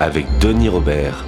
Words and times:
avec 0.00 0.26
Denis 0.38 0.68
Robert. 0.68 1.24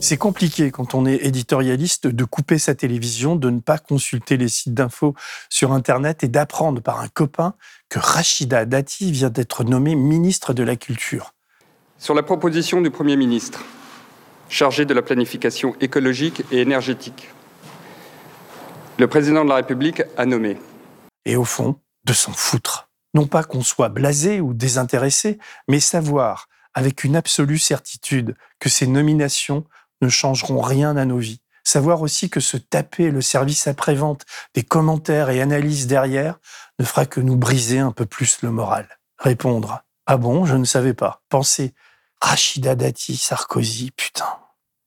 C'est 0.00 0.16
compliqué 0.16 0.72
quand 0.72 0.94
on 0.94 1.06
est 1.06 1.24
éditorialiste 1.24 2.08
de 2.08 2.24
couper 2.24 2.58
sa 2.58 2.74
télévision, 2.74 3.36
de 3.36 3.48
ne 3.48 3.60
pas 3.60 3.78
consulter 3.78 4.36
les 4.36 4.48
sites 4.48 4.74
d'infos 4.74 5.14
sur 5.48 5.72
Internet 5.72 6.24
et 6.24 6.28
d'apprendre 6.28 6.80
par 6.80 7.00
un 7.00 7.06
copain 7.06 7.54
que 7.88 8.00
Rachida 8.00 8.64
Dati 8.64 9.12
vient 9.12 9.30
d'être 9.30 9.62
nommée 9.62 9.94
ministre 9.94 10.52
de 10.52 10.64
la 10.64 10.74
Culture. 10.74 11.34
Sur 11.98 12.14
la 12.14 12.24
proposition 12.24 12.80
du 12.80 12.90
Premier 12.90 13.16
ministre, 13.16 13.64
chargé 14.50 14.84
de 14.84 14.92
la 14.92 15.00
planification 15.00 15.74
écologique 15.80 16.42
et 16.50 16.60
énergétique. 16.60 17.30
Le 18.98 19.06
président 19.06 19.44
de 19.44 19.48
la 19.48 19.54
République 19.54 20.02
a 20.18 20.26
nommé. 20.26 20.58
Et 21.24 21.36
au 21.36 21.44
fond, 21.44 21.76
de 22.04 22.12
s'en 22.12 22.32
foutre. 22.32 22.90
Non 23.14 23.26
pas 23.26 23.44
qu'on 23.44 23.62
soit 23.62 23.88
blasé 23.88 24.40
ou 24.40 24.52
désintéressé, 24.52 25.38
mais 25.68 25.80
savoir 25.80 26.48
avec 26.74 27.04
une 27.04 27.16
absolue 27.16 27.58
certitude 27.58 28.36
que 28.58 28.68
ces 28.68 28.86
nominations 28.86 29.64
ne 30.02 30.08
changeront 30.08 30.60
rien 30.60 30.96
à 30.96 31.04
nos 31.04 31.18
vies. 31.18 31.40
Savoir 31.64 32.02
aussi 32.02 32.30
que 32.30 32.40
se 32.40 32.56
taper 32.56 33.10
le 33.10 33.20
service 33.20 33.66
après-vente, 33.66 34.24
des 34.54 34.62
commentaires 34.62 35.30
et 35.30 35.40
analyses 35.40 35.86
derrière, 35.86 36.38
ne 36.78 36.84
fera 36.84 37.06
que 37.06 37.20
nous 37.20 37.36
briser 37.36 37.78
un 37.78 37.92
peu 37.92 38.06
plus 38.06 38.42
le 38.42 38.50
moral. 38.50 38.88
Répondre 39.18 39.84
Ah 40.06 40.16
bon, 40.16 40.46
je 40.46 40.56
ne 40.56 40.64
savais 40.64 40.94
pas. 40.94 41.22
Penser 41.28 41.74
Rachida 42.20 42.74
Dati, 42.74 43.16
Sarkozy, 43.16 43.90
putain. 43.92 44.39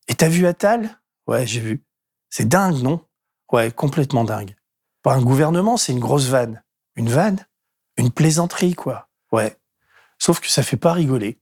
Et 0.07 0.15
t'as 0.15 0.29
vu 0.29 0.45
Attal 0.47 0.99
Ouais, 1.27 1.47
j'ai 1.47 1.59
vu. 1.59 1.83
C'est 2.29 2.47
dingue, 2.47 2.81
non? 2.81 3.05
Ouais, 3.51 3.71
complètement 3.71 4.23
dingue. 4.23 4.55
Pour 5.01 5.11
un 5.11 5.21
gouvernement, 5.21 5.77
c'est 5.77 5.91
une 5.91 5.99
grosse 5.99 6.25
vanne. 6.25 6.63
Une 6.95 7.09
vanne? 7.09 7.45
Une 7.97 8.11
plaisanterie, 8.11 8.73
quoi. 8.73 9.09
Ouais. 9.31 9.57
Sauf 10.17 10.39
que 10.39 10.49
ça 10.49 10.63
fait 10.63 10.77
pas 10.77 10.93
rigoler. 10.93 11.39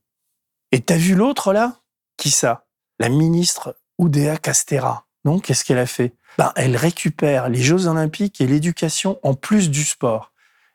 Et 0.70 0.80
t'as 0.80 0.96
vu 0.96 1.14
l'autre, 1.14 1.52
là? 1.52 1.80
Qui 2.16 2.30
ça? 2.30 2.66
La 2.98 3.08
ministre 3.08 3.76
Oudéa 3.98 4.36
Castera. 4.36 5.06
Non 5.24 5.38
Qu'est-ce 5.38 5.64
qu'elle 5.64 5.78
a 5.78 5.86
fait? 5.86 6.14
Ben, 6.38 6.52
Elle 6.56 6.76
récupère 6.76 7.48
les 7.48 7.62
Jeux 7.62 7.86
Olympiques 7.86 8.40
et 8.40 8.46
l'éducation 8.46 9.18
en 9.22 9.34
plus 9.34 9.70
du 9.70 9.84
sport. 9.84 10.32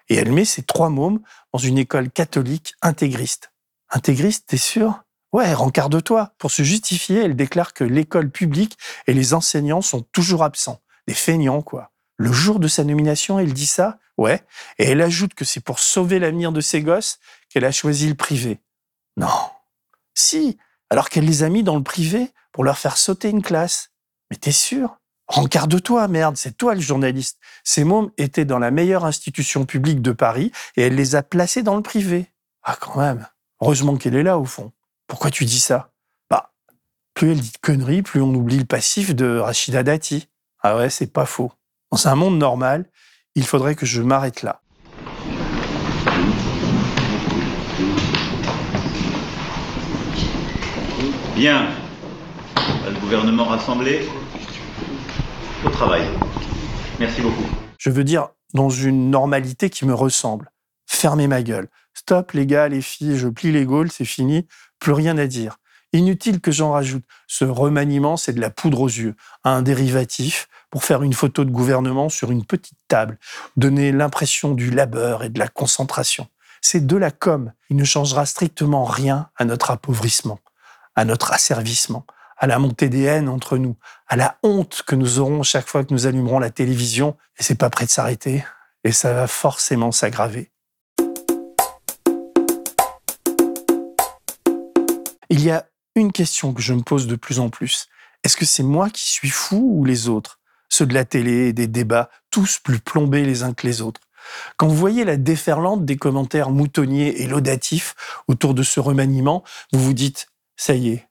Et 0.09 0.15
elle 0.15 0.31
met 0.31 0.45
ses 0.45 0.63
trois 0.63 0.89
mômes 0.89 1.21
dans 1.51 1.59
une 1.59 1.77
école 1.77 2.09
catholique 2.09 2.75
intégriste. 2.81 3.51
Intégriste, 3.89 4.47
t'es 4.47 4.57
sûr? 4.57 5.03
Ouais, 5.33 5.53
rencarde-toi. 5.53 6.33
Pour 6.37 6.51
se 6.51 6.63
justifier, 6.63 7.23
elle 7.23 7.35
déclare 7.35 7.73
que 7.73 7.83
l'école 7.83 8.31
publique 8.31 8.77
et 9.07 9.13
les 9.13 9.33
enseignants 9.33 9.81
sont 9.81 10.01
toujours 10.01 10.43
absents. 10.43 10.81
Des 11.07 11.13
feignants, 11.13 11.61
quoi. 11.61 11.91
Le 12.17 12.31
jour 12.31 12.59
de 12.59 12.67
sa 12.67 12.83
nomination, 12.83 13.39
elle 13.39 13.53
dit 13.53 13.67
ça? 13.67 13.99
Ouais. 14.17 14.43
Et 14.79 14.85
elle 14.85 15.01
ajoute 15.01 15.33
que 15.33 15.45
c'est 15.45 15.59
pour 15.59 15.79
sauver 15.79 16.19
l'avenir 16.19 16.51
de 16.51 16.61
ses 16.61 16.81
gosses 16.81 17.19
qu'elle 17.49 17.65
a 17.65 17.71
choisi 17.71 18.07
le 18.09 18.15
privé. 18.15 18.59
Non. 19.15 19.27
Si, 20.15 20.57
alors 20.89 21.09
qu'elle 21.09 21.25
les 21.25 21.43
a 21.43 21.49
mis 21.49 21.63
dans 21.63 21.75
le 21.75 21.83
privé 21.83 22.31
pour 22.51 22.63
leur 22.63 22.77
faire 22.77 22.97
sauter 22.97 23.29
une 23.29 23.43
classe. 23.43 23.91
Mais 24.31 24.37
t'es 24.37 24.51
sûr? 24.51 24.97
Rencarde-toi, 25.27 26.07
merde, 26.07 26.37
c'est 26.37 26.57
toi 26.57 26.73
le 26.73 26.81
journaliste. 26.81 27.37
Ces 27.63 27.83
mômes 27.83 28.11
étaient 28.17 28.45
dans 28.45 28.59
la 28.59 28.71
meilleure 28.71 29.05
institution 29.05 29.65
publique 29.65 30.01
de 30.01 30.11
Paris 30.11 30.51
et 30.77 30.83
elle 30.83 30.95
les 30.95 31.15
a 31.15 31.21
placés 31.21 31.63
dans 31.63 31.75
le 31.75 31.83
privé. 31.83 32.31
Ah, 32.63 32.77
quand 32.79 32.97
même. 32.97 33.27
Heureusement 33.61 33.97
qu'elle 33.97 34.15
est 34.15 34.23
là, 34.23 34.37
au 34.39 34.45
fond. 34.45 34.71
Pourquoi 35.07 35.31
tu 35.31 35.45
dis 35.45 35.61
ça? 35.61 35.91
Bah, 36.29 36.51
plus 37.13 37.31
elle 37.31 37.39
dit 37.39 37.53
de 37.53 37.57
conneries, 37.61 38.01
plus 38.01 38.21
on 38.21 38.33
oublie 38.33 38.59
le 38.59 38.65
passif 38.65 39.15
de 39.15 39.37
Rachida 39.37 39.81
Dati. 39.81 40.27
Ah 40.61 40.75
ouais, 40.75 40.89
c'est 40.89 41.13
pas 41.13 41.25
faux. 41.25 41.53
Dans 41.91 42.07
un 42.09 42.15
monde 42.15 42.37
normal, 42.37 42.89
il 43.33 43.45
faudrait 43.45 43.75
que 43.75 43.85
je 43.85 44.01
m'arrête 44.01 44.43
là. 44.43 44.61
Bien. 51.35 51.69
Le 52.85 52.99
gouvernement 52.99 53.45
rassemblé. 53.45 54.09
Au 55.63 55.69
travail. 55.69 56.03
Merci 56.99 57.21
beaucoup. 57.21 57.45
Je 57.77 57.89
veux 57.89 58.03
dire, 58.03 58.27
dans 58.53 58.69
une 58.69 59.09
normalité 59.09 59.69
qui 59.69 59.85
me 59.85 59.93
ressemble. 59.93 60.51
Fermez 60.85 61.27
ma 61.27 61.43
gueule. 61.43 61.69
Stop 61.93 62.33
les 62.33 62.45
gars, 62.45 62.67
les 62.67 62.81
filles, 62.81 63.17
je 63.17 63.29
plie 63.29 63.53
les 63.53 63.65
gaules, 63.65 63.89
c'est 63.89 64.05
fini 64.05 64.47
plus 64.79 64.93
rien 64.93 65.17
à 65.17 65.27
dire. 65.27 65.57
Inutile 65.93 66.41
que 66.41 66.51
j'en 66.51 66.71
rajoute. 66.71 67.03
Ce 67.27 67.45
remaniement, 67.45 68.17
c'est 68.17 68.33
de 68.33 68.41
la 68.41 68.49
poudre 68.49 68.81
aux 68.81 68.87
yeux, 68.87 69.15
un 69.43 69.61
dérivatif 69.61 70.49
pour 70.69 70.83
faire 70.83 71.01
une 71.01 71.13
photo 71.13 71.45
de 71.45 71.49
gouvernement 71.49 72.09
sur 72.09 72.31
une 72.31 72.45
petite 72.45 72.77
table, 72.87 73.17
donner 73.55 73.91
l'impression 73.91 74.53
du 74.53 74.69
labeur 74.69 75.23
et 75.23 75.29
de 75.29 75.39
la 75.39 75.47
concentration. 75.47 76.27
C'est 76.61 76.85
de 76.85 76.97
la 76.97 77.11
com. 77.11 77.53
Il 77.69 77.77
ne 77.77 77.85
changera 77.85 78.25
strictement 78.25 78.83
rien 78.83 79.29
à 79.37 79.45
notre 79.45 79.71
appauvrissement, 79.71 80.39
à 80.95 81.05
notre 81.05 81.31
asservissement, 81.31 82.05
à 82.37 82.47
la 82.47 82.59
montée 82.59 82.89
des 82.89 83.03
haines 83.03 83.29
entre 83.29 83.57
nous, 83.57 83.77
à 84.07 84.17
la 84.17 84.37
honte 84.43 84.83
que 84.85 84.95
nous 84.95 85.19
aurons 85.19 85.43
chaque 85.43 85.67
fois 85.67 85.85
que 85.85 85.93
nous 85.93 86.05
allumerons 86.05 86.39
la 86.39 86.49
télévision, 86.49 87.15
et 87.39 87.43
c'est 87.43 87.55
pas 87.55 87.69
prêt 87.69 87.85
de 87.85 87.91
s'arrêter, 87.91 88.43
et 88.83 88.91
ça 88.91 89.13
va 89.13 89.27
forcément 89.27 89.91
s'aggraver. 89.91 90.51
Il 95.29 95.43
y 95.43 95.51
a 95.51 95.65
une 95.95 96.13
question 96.13 96.53
que 96.53 96.61
je 96.61 96.73
me 96.73 96.83
pose 96.83 97.05
de 97.05 97.17
plus 97.17 97.39
en 97.39 97.49
plus. 97.49 97.87
Est-ce 98.23 98.37
que 98.37 98.45
c'est 98.45 98.63
moi 98.63 98.89
qui 98.89 99.09
suis 99.09 99.29
fou 99.29 99.73
ou 99.75 99.83
les 99.83 100.07
autres? 100.07 100.39
Ceux 100.69 100.85
de 100.85 100.93
la 100.93 101.03
télé, 101.03 101.51
des 101.51 101.67
débats, 101.67 102.09
tous 102.31 102.59
plus 102.59 102.79
plombés 102.79 103.25
les 103.25 103.43
uns 103.43 103.53
que 103.53 103.67
les 103.67 103.81
autres. 103.81 103.99
Quand 104.55 104.67
vous 104.67 104.75
voyez 104.75 105.03
la 105.03 105.17
déferlante 105.17 105.83
des 105.83 105.97
commentaires 105.97 106.49
moutonniers 106.49 107.21
et 107.21 107.27
laudatifs 107.27 107.95
autour 108.27 108.53
de 108.53 108.63
ce 108.63 108.79
remaniement, 108.79 109.43
vous 109.73 109.83
vous 109.83 109.93
dites, 109.93 110.27
ça 110.55 110.75
y 110.75 110.89
est, 110.89 111.07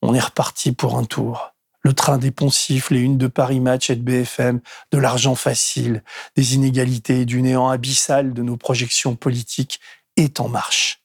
on 0.00 0.14
est 0.14 0.20
reparti 0.20 0.70
pour 0.70 0.96
un 0.96 1.04
tour. 1.04 1.52
Le 1.82 1.92
train 1.92 2.18
des 2.18 2.32
poncifs, 2.32 2.90
les 2.90 3.00
unes 3.00 3.18
de 3.18 3.26
Paris 3.26 3.60
Match 3.60 3.90
et 3.90 3.96
de 3.96 4.02
BFM, 4.02 4.60
de 4.92 4.98
l'argent 4.98 5.34
facile, 5.34 6.04
des 6.36 6.54
inégalités, 6.54 7.24
du 7.24 7.42
néant 7.42 7.68
abyssal 7.68 8.32
de 8.32 8.42
nos 8.42 8.56
projections 8.56 9.16
politiques 9.16 9.80
est 10.16 10.38
en 10.40 10.48
marche. 10.48 11.02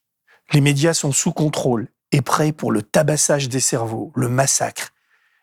Les 0.53 0.61
médias 0.61 0.93
sont 0.93 1.11
sous 1.11 1.31
contrôle 1.31 1.87
est 2.11 2.21
prêt 2.21 2.51
pour 2.51 2.71
le 2.71 2.81
tabassage 2.81 3.49
des 3.49 3.59
cerveaux, 3.59 4.11
le 4.15 4.29
massacre. 4.29 4.93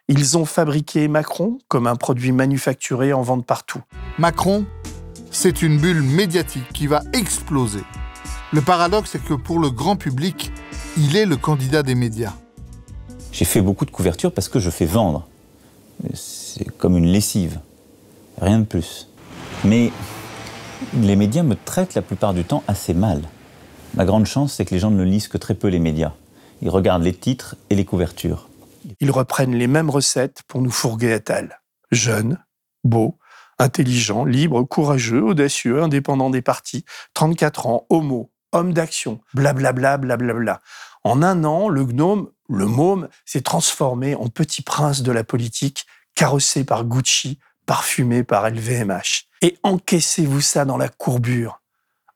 Ils 0.09 0.39
ont 0.39 0.45
fabriqué 0.45 1.07
Macron 1.09 1.59
comme 1.69 1.87
un 1.87 1.97
produit 1.97 2.33
manufacturé 2.33 3.13
en 3.13 3.23
vente 3.23 3.45
partout. 3.45 3.83
Macron, 4.19 4.65
c'est 5.31 5.63
une 5.63 5.79
bulle 5.79 6.03
médiatique 6.03 6.73
qui 6.73 6.87
va 6.87 7.03
exploser. 7.13 7.83
Le 8.53 8.63
paradoxe, 8.63 9.11
c'est 9.13 9.23
que 9.23 9.35
pour 9.35 9.59
le 9.59 9.71
grand 9.71 9.97
public, 9.97 10.51
il 10.97 11.17
est 11.17 11.27
le 11.27 11.37
candidat 11.37 11.83
des 11.83 11.95
médias. 11.95 12.33
J'ai 13.33 13.45
fait 13.45 13.61
beaucoup 13.61 13.85
de 13.85 13.91
couvertures 13.91 14.33
parce 14.33 14.49
que 14.49 14.59
je 14.59 14.71
fais 14.71 14.87
vendre. 14.87 15.29
C'est 16.15 16.77
comme 16.77 16.97
une 16.97 17.07
lessive. 17.07 17.61
Rien 18.41 18.61
de 18.61 18.65
plus. 18.65 19.09
Mais 19.65 19.93
les 20.95 21.17
médias 21.17 21.43
me 21.43 21.55
traitent 21.55 21.95
la 21.95 22.03
plupart 22.03 22.33
du 22.33 22.45
temps 22.45 22.63
assez 22.67 22.95
mal. 22.95 23.23
Ma 23.95 24.05
grande 24.05 24.27
chance, 24.27 24.55
c'est 24.55 24.65
que 24.65 24.75
les 24.75 24.81
gens 24.81 24.91
ne 24.91 25.03
lisent 25.03 25.29
que 25.29 25.39
très 25.39 25.55
peu 25.55 25.69
les 25.69 25.79
médias. 25.79 26.13
Ils 26.61 26.71
regardent 26.71 27.03
les 27.03 27.15
titres 27.15 27.57
et 27.71 27.75
les 27.75 27.85
couvertures. 27.85 28.49
Ils 29.01 29.11
reprennent 29.11 29.55
les 29.55 29.67
mêmes 29.67 29.91
recettes 29.91 30.43
pour 30.49 30.63
nous 30.63 30.71
fourguer 30.71 31.13
à 31.13 31.21
tal. 31.21 31.61
Jeune, 31.91 32.39
beau, 32.85 33.19
intelligent, 33.59 34.25
libre, 34.25 34.63
courageux, 34.63 35.23
audacieux, 35.23 35.83
indépendant 35.83 36.31
des 36.31 36.43
partis, 36.43 36.85
34 37.15 37.67
ans, 37.67 37.87
homo, 37.91 38.31
homme 38.53 38.73
d'action, 38.73 39.21
blablabla, 39.35 39.99
blablabla. 39.99 40.61
En 41.05 41.23
un 41.23 41.45
an, 41.45 41.69
le 41.69 41.85
gnome, 41.85 42.31
le 42.49 42.67
môme, 42.67 43.09
s'est 43.25 43.41
transformé 43.41 44.15
en 44.15 44.29
petit 44.29 44.63
prince 44.63 45.03
de 45.03 45.13
la 45.13 45.25
politique, 45.25 45.87
carrossé 46.15 46.65
par 46.65 46.85
Gucci, 46.85 47.39
parfumé 47.67 48.25
par 48.25 48.49
LVMH. 48.49 49.29
Et 49.43 49.59
encaissez-vous 49.63 50.41
ça 50.41 50.65
dans 50.65 50.77
la 50.77 50.89
courbure. 50.89 51.61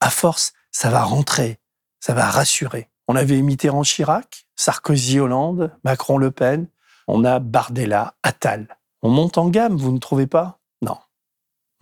À 0.00 0.11
force, 0.11 0.53
ça 0.73 0.91
va 0.91 1.05
rentrer, 1.05 1.61
ça 2.00 2.15
va 2.15 2.29
rassurer. 2.29 2.89
On 3.12 3.17
avait 3.17 3.43
Mitterrand 3.43 3.82
Chirac, 3.82 4.47
Sarkozy 4.56 5.20
Hollande, 5.20 5.70
Macron 5.85 6.17
Le 6.17 6.31
Pen. 6.31 6.67
On 7.06 7.26
a 7.26 7.41
Bardella, 7.41 8.14
Attal. 8.23 8.79
On 9.03 9.11
monte 9.11 9.37
en 9.37 9.50
gamme, 9.50 9.76
vous 9.76 9.93
ne 9.93 9.99
trouvez 9.99 10.26
pas? 10.26 10.61
Non. 10.81 10.97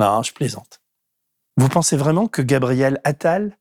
Non, 0.00 0.24
je 0.24 0.32
plaisante. 0.32 0.80
Vous 1.56 1.68
pensez 1.68 1.96
vraiment 1.96 2.26
que 2.26 2.42
Gabriel 2.42 3.00
Attal 3.04 3.56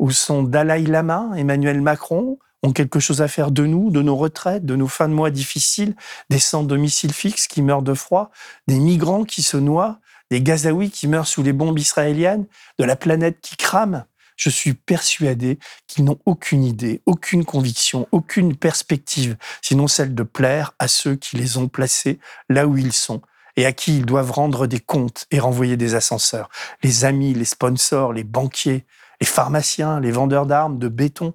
ou 0.00 0.10
son 0.10 0.42
Dalai 0.42 0.82
Lama, 0.82 1.30
Emmanuel 1.36 1.80
Macron, 1.80 2.40
ont 2.64 2.72
quelque 2.72 2.98
chose 2.98 3.22
à 3.22 3.28
faire 3.28 3.52
de 3.52 3.64
nous, 3.66 3.92
de 3.92 4.02
nos 4.02 4.16
retraites, 4.16 4.66
de 4.66 4.74
nos 4.74 4.88
fins 4.88 5.08
de 5.08 5.14
mois 5.14 5.30
difficiles, 5.30 5.94
des 6.28 6.40
sans 6.40 6.64
domicile 6.64 7.12
fixe 7.12 7.46
qui 7.46 7.62
meurent 7.62 7.82
de 7.82 7.94
froid, 7.94 8.32
des 8.66 8.80
migrants 8.80 9.22
qui 9.22 9.44
se 9.44 9.56
noient, 9.56 10.00
des 10.32 10.42
Gazaouis 10.42 10.90
qui 10.90 11.06
meurent 11.06 11.28
sous 11.28 11.44
les 11.44 11.52
bombes 11.52 11.78
israéliennes, 11.78 12.46
de 12.80 12.84
la 12.84 12.96
planète 12.96 13.40
qui 13.42 13.56
crame? 13.56 14.06
Je 14.36 14.50
suis 14.50 14.74
persuadé 14.74 15.58
qu'ils 15.86 16.04
n'ont 16.04 16.18
aucune 16.26 16.64
idée, 16.64 17.02
aucune 17.06 17.44
conviction, 17.44 18.06
aucune 18.12 18.56
perspective, 18.56 19.36
sinon 19.62 19.88
celle 19.88 20.14
de 20.14 20.22
plaire 20.22 20.74
à 20.78 20.88
ceux 20.88 21.16
qui 21.16 21.36
les 21.36 21.56
ont 21.56 21.68
placés 21.68 22.18
là 22.48 22.66
où 22.66 22.76
ils 22.76 22.92
sont 22.92 23.22
et 23.56 23.64
à 23.64 23.72
qui 23.72 23.96
ils 23.96 24.06
doivent 24.06 24.30
rendre 24.30 24.66
des 24.66 24.80
comptes 24.80 25.26
et 25.30 25.40
renvoyer 25.40 25.76
des 25.76 25.94
ascenseurs. 25.94 26.48
Les 26.82 27.04
amis, 27.04 27.34
les 27.34 27.44
sponsors, 27.46 28.12
les 28.12 28.24
banquiers, 28.24 28.84
les 29.20 29.26
pharmaciens, 29.26 29.98
les 30.00 30.10
vendeurs 30.10 30.46
d'armes, 30.46 30.78
de 30.78 30.88
béton, 30.88 31.34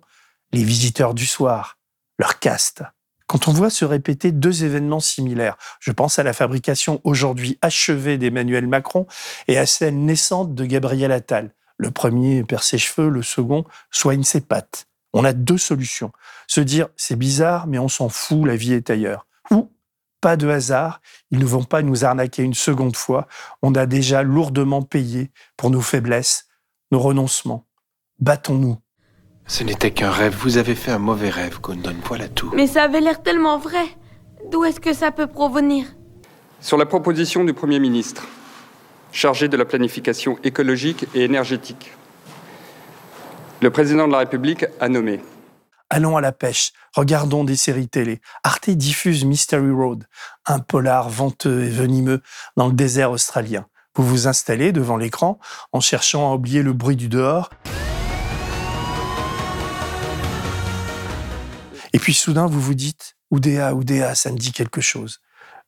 les 0.54 0.64
visiteurs 0.64 1.14
du 1.14 1.26
soir, 1.26 1.80
leur 2.20 2.40
caste. 2.40 2.84
Quand 3.28 3.48
on 3.48 3.54
voit 3.54 3.70
se 3.70 3.86
répéter 3.86 4.32
deux 4.32 4.66
événements 4.66 5.00
similaires, 5.00 5.58
je 5.80 5.92
pense 5.92 6.20
à 6.20 6.24
la 6.24 6.34
fabrication 6.34 7.00
aujourd'hui 7.06 7.58
achevée 7.62 8.18
d'Emmanuel 8.18 8.68
Macron 8.68 9.08
et 9.48 9.58
à 9.58 9.66
celle 9.66 10.04
naissante 10.04 10.54
de 10.54 10.66
Gabriel 10.66 11.12
Attal. 11.12 11.54
Le 11.82 11.90
premier 11.90 12.44
perd 12.44 12.62
ses 12.62 12.78
cheveux, 12.78 13.10
le 13.10 13.24
second 13.24 13.66
soigne 13.90 14.22
ses 14.22 14.42
pattes. 14.42 14.86
On 15.14 15.26
a 15.26 15.34
deux 15.34 15.58
solutions. 15.58 16.12
Se 16.46 16.62
dire 16.62 16.90
c'est 16.96 17.16
bizarre, 17.16 17.66
mais 17.66 17.80
on 17.80 17.88
s'en 17.88 18.08
fout, 18.08 18.46
la 18.46 18.56
vie 18.56 18.74
est 18.74 18.92
ailleurs. 18.92 19.26
Ou 19.50 19.68
pas 20.22 20.38
de 20.38 20.48
hasard, 20.48 21.02
ils 21.32 21.40
ne 21.40 21.46
vont 21.46 21.64
pas 21.64 21.82
nous 21.82 22.06
arnaquer 22.06 22.44
une 22.44 22.54
seconde 22.54 22.96
fois. 22.96 23.28
On 23.64 23.74
a 23.74 23.88
déjà 23.88 24.22
lourdement 24.22 24.84
payé 24.84 25.32
pour 25.58 25.72
nos 25.72 25.82
faiblesses, 25.82 26.46
nos 26.92 27.00
renoncements. 27.00 27.66
Battons-nous. 28.20 28.78
Ce 29.48 29.64
n'était 29.64 29.90
qu'un 29.90 30.12
rêve. 30.12 30.36
Vous 30.40 30.58
avez 30.58 30.76
fait 30.76 30.92
un 30.92 31.00
mauvais 31.00 31.32
rêve, 31.32 31.62
Condon. 31.62 31.96
Voilà 32.06 32.30
tout. 32.30 32.52
Mais 32.54 32.68
ça 32.68 32.84
avait 32.84 33.02
l'air 33.02 33.24
tellement 33.24 33.58
vrai. 33.58 33.86
D'où 34.52 34.66
est-ce 34.66 34.80
que 34.80 34.94
ça 34.94 35.10
peut 35.10 35.26
provenir? 35.26 35.88
Sur 36.60 36.78
la 36.78 36.86
proposition 36.86 37.44
du 37.44 37.54
Premier 37.54 37.80
ministre, 37.80 38.28
chargé 39.12 39.48
de 39.48 39.58
la 39.58 39.66
planification 39.66 40.38
écologique 40.44 41.06
et 41.14 41.24
énergétique, 41.24 41.92
le 43.62 43.70
président 43.70 44.08
de 44.08 44.12
la 44.12 44.20
République 44.20 44.66
a 44.80 44.90
nommé. 44.90 45.22
Allons 45.90 46.18
à 46.18 46.22
la 46.22 46.32
pêche, 46.32 46.72
regardons 46.96 47.44
des 47.44 47.56
séries 47.56 47.90
télé. 47.90 48.22
Arte 48.44 48.70
diffuse 48.70 49.26
Mystery 49.26 49.72
Road, 49.72 50.06
un 50.46 50.60
polar 50.60 51.10
venteux 51.10 51.64
et 51.64 51.70
venimeux 51.70 52.22
dans 52.56 52.68
le 52.68 52.74
désert 52.74 53.12
australien. 53.12 53.68
Vous 53.96 54.08
vous 54.08 54.28
installez 54.28 54.72
devant 54.72 54.96
l'écran 54.96 55.38
en 55.74 55.82
cherchant 55.82 56.32
à 56.32 56.36
oublier 56.36 56.64
le 56.64 56.72
bruit 56.72 56.96
du 56.96 57.10
dehors. 57.10 57.50
Et 61.94 62.00
puis 62.00 62.14
soudain, 62.14 62.46
vous 62.46 62.62
vous 62.62 62.74
dites, 62.74 63.18
Oudéa, 63.32 63.76
Oudéa, 63.76 64.16
ça 64.16 64.32
me 64.32 64.38
dit 64.38 64.54
quelque 64.54 64.82
chose. 64.82 65.20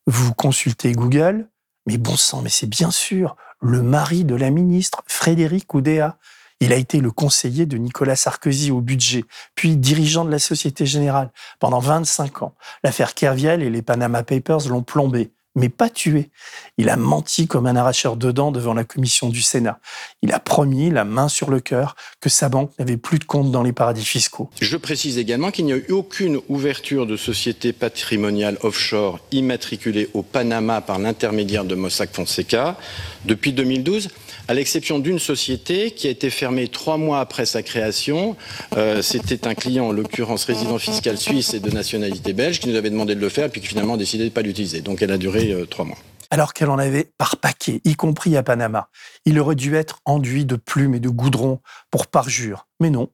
Vous 0.07 0.33
consultez 0.33 0.93
Google, 0.93 1.49
mais 1.85 1.97
bon 1.97 2.15
sang, 2.15 2.41
mais 2.41 2.49
c'est 2.49 2.67
bien 2.67 2.91
sûr 2.91 3.35
le 3.61 3.81
mari 3.81 4.25
de 4.25 4.35
la 4.35 4.49
ministre, 4.49 5.03
Frédéric 5.07 5.73
Oudéa. 5.73 6.17
Il 6.59 6.71
a 6.71 6.75
été 6.77 6.99
le 6.99 7.11
conseiller 7.11 7.65
de 7.65 7.77
Nicolas 7.77 8.15
Sarkozy 8.15 8.71
au 8.71 8.79
budget, 8.79 9.25
puis 9.55 9.75
dirigeant 9.75 10.23
de 10.23 10.31
la 10.31 10.39
Société 10.39 10.85
Générale 10.85 11.31
pendant 11.59 11.79
25 11.79 12.43
ans. 12.43 12.55
L'affaire 12.83 13.13
Kerviel 13.13 13.61
et 13.61 13.69
les 13.69 13.81
Panama 13.81 14.23
Papers 14.23 14.69
l'ont 14.69 14.83
plombé 14.83 15.33
mais 15.55 15.69
pas 15.69 15.89
tué. 15.89 16.29
Il 16.77 16.89
a 16.89 16.97
menti 16.97 17.47
comme 17.47 17.67
un 17.67 17.75
arracheur 17.75 18.17
de 18.17 18.31
dents 18.31 18.51
devant 18.51 18.73
la 18.73 18.83
commission 18.83 19.29
du 19.29 19.41
Sénat. 19.41 19.79
Il 20.21 20.31
a 20.31 20.39
promis, 20.39 20.89
la 20.89 21.05
main 21.05 21.27
sur 21.27 21.49
le 21.49 21.59
cœur, 21.59 21.95
que 22.19 22.29
sa 22.29 22.49
banque 22.49 22.71
n'avait 22.79 22.97
plus 22.97 23.19
de 23.19 23.23
compte 23.23 23.51
dans 23.51 23.63
les 23.63 23.73
paradis 23.73 24.05
fiscaux. 24.05 24.49
Je 24.61 24.77
précise 24.77 25.17
également 25.17 25.51
qu'il 25.51 25.65
n'y 25.65 25.73
a 25.73 25.77
eu 25.77 25.91
aucune 25.91 26.39
ouverture 26.49 27.05
de 27.05 27.17
société 27.17 27.73
patrimoniale 27.73 28.57
offshore 28.63 29.19
immatriculée 29.31 30.09
au 30.13 30.23
Panama 30.23 30.81
par 30.81 30.99
l'intermédiaire 30.99 31.65
de 31.65 31.75
Mossack 31.75 32.13
Fonseca 32.13 32.77
depuis 33.25 33.53
2012 33.53 34.09
à 34.47 34.53
l'exception 34.53 34.99
d'une 34.99 35.19
société 35.19 35.91
qui 35.91 36.07
a 36.07 36.09
été 36.09 36.29
fermée 36.29 36.67
trois 36.67 36.97
mois 36.97 37.19
après 37.19 37.45
sa 37.45 37.63
création. 37.63 38.35
Euh, 38.75 39.01
C'était 39.01 39.47
un 39.47 39.55
client, 39.55 39.87
en 39.87 39.91
l'occurrence 39.91 40.45
résident 40.45 40.77
fiscal 40.77 41.17
suisse 41.17 41.53
et 41.53 41.59
de 41.59 41.69
nationalité 41.69 42.33
belge, 42.33 42.59
qui 42.59 42.69
nous 42.69 42.75
avait 42.75 42.89
demandé 42.89 43.15
de 43.15 43.21
le 43.21 43.29
faire, 43.29 43.49
puis 43.49 43.61
qui 43.61 43.67
finalement 43.67 43.93
a 43.93 43.97
décidé 43.97 44.23
de 44.23 44.29
ne 44.29 44.33
pas 44.33 44.41
l'utiliser. 44.41 44.81
Donc 44.81 45.01
elle 45.01 45.11
a 45.11 45.17
duré 45.17 45.51
euh, 45.51 45.65
trois 45.65 45.85
mois. 45.85 45.97
Alors 46.29 46.53
qu'elle 46.53 46.69
en 46.69 46.79
avait 46.79 47.11
par 47.17 47.37
paquet, 47.37 47.79
y 47.85 47.95
compris 47.95 48.35
à 48.35 48.43
Panama. 48.43 48.89
Il 49.25 49.39
aurait 49.39 49.55
dû 49.55 49.75
être 49.75 49.99
enduit 50.03 50.45
de 50.45 50.55
plumes 50.55 50.95
et 50.95 50.99
de 50.99 51.09
goudron 51.09 51.59
pour 51.91 52.07
parjure. 52.07 52.67
Mais 52.79 52.89
non, 52.89 53.09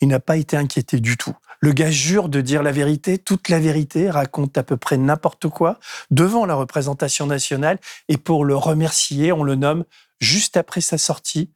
il 0.00 0.08
n'a 0.08 0.20
pas 0.20 0.36
été 0.36 0.56
inquiété 0.56 1.00
du 1.00 1.16
tout. 1.16 1.34
Le 1.60 1.72
gars 1.72 1.90
jure 1.90 2.28
de 2.28 2.40
dire 2.40 2.62
la 2.62 2.70
vérité, 2.70 3.18
toute 3.18 3.48
la 3.48 3.58
vérité, 3.58 4.10
raconte 4.10 4.56
à 4.58 4.62
peu 4.62 4.76
près 4.76 4.96
n'importe 4.96 5.48
quoi 5.48 5.80
devant 6.10 6.46
la 6.46 6.54
représentation 6.54 7.26
nationale 7.26 7.78
et 8.08 8.16
pour 8.16 8.44
le 8.44 8.54
remercier, 8.54 9.32
on 9.32 9.42
le 9.42 9.56
nomme 9.56 9.84
juste 10.20 10.56
après 10.56 10.80
sa 10.80 10.98
sortie, 10.98 11.50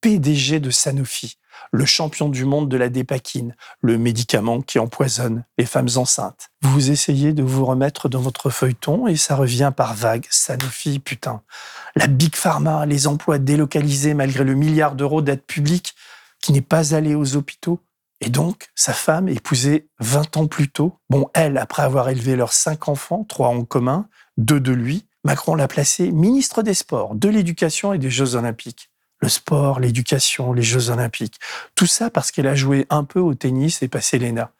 PDG 0.00 0.60
de 0.60 0.70
Sanofi, 0.70 1.38
le 1.72 1.84
champion 1.84 2.28
du 2.28 2.44
monde 2.44 2.68
de 2.68 2.76
la 2.76 2.88
dépakine, 2.88 3.56
le 3.80 3.98
médicament 3.98 4.60
qui 4.60 4.78
empoisonne 4.78 5.44
les 5.58 5.66
femmes 5.66 5.88
enceintes. 5.96 6.50
Vous 6.62 6.90
essayez 6.90 7.32
de 7.32 7.42
vous 7.42 7.64
remettre 7.64 8.08
dans 8.08 8.20
votre 8.20 8.50
feuilleton 8.50 9.08
et 9.08 9.16
ça 9.16 9.34
revient 9.34 9.72
par 9.76 9.94
vagues. 9.94 10.26
Sanofi, 10.30 11.00
putain. 11.00 11.42
La 11.96 12.06
Big 12.06 12.36
Pharma, 12.36 12.86
les 12.86 13.06
emplois 13.06 13.38
délocalisés 13.38 14.14
malgré 14.14 14.44
le 14.44 14.54
milliard 14.54 14.94
d'euros 14.94 15.22
d'aide 15.22 15.42
publique 15.42 15.94
qui 16.40 16.52
n'est 16.52 16.60
pas 16.60 16.94
allé 16.94 17.14
aux 17.14 17.36
hôpitaux. 17.36 17.80
Et 18.20 18.30
donc, 18.30 18.68
sa 18.74 18.92
femme, 18.92 19.28
épousée 19.28 19.88
20 20.00 20.36
ans 20.38 20.46
plus 20.46 20.68
tôt, 20.68 20.98
bon, 21.08 21.28
elle, 21.34 21.56
après 21.58 21.82
avoir 21.82 22.08
élevé 22.08 22.36
leurs 22.36 22.52
cinq 22.52 22.88
enfants, 22.88 23.24
trois 23.24 23.48
en 23.48 23.64
commun, 23.64 24.08
deux 24.36 24.60
de 24.60 24.72
lui, 24.72 25.07
Macron 25.28 25.56
l'a 25.56 25.68
placé 25.68 26.10
ministre 26.10 26.62
des 26.62 26.72
Sports, 26.72 27.14
de 27.14 27.28
l'Éducation 27.28 27.92
et 27.92 27.98
des 27.98 28.08
Jeux 28.08 28.34
Olympiques. 28.34 28.88
Le 29.20 29.28
sport, 29.28 29.78
l'éducation, 29.78 30.54
les 30.54 30.62
Jeux 30.62 30.88
Olympiques. 30.88 31.38
Tout 31.74 31.86
ça 31.86 32.08
parce 32.08 32.30
qu'elle 32.30 32.46
a 32.46 32.54
joué 32.54 32.86
un 32.88 33.04
peu 33.04 33.20
au 33.20 33.34
tennis 33.34 33.82
et 33.82 33.88
passé 33.88 34.18
l'ENA. 34.18 34.52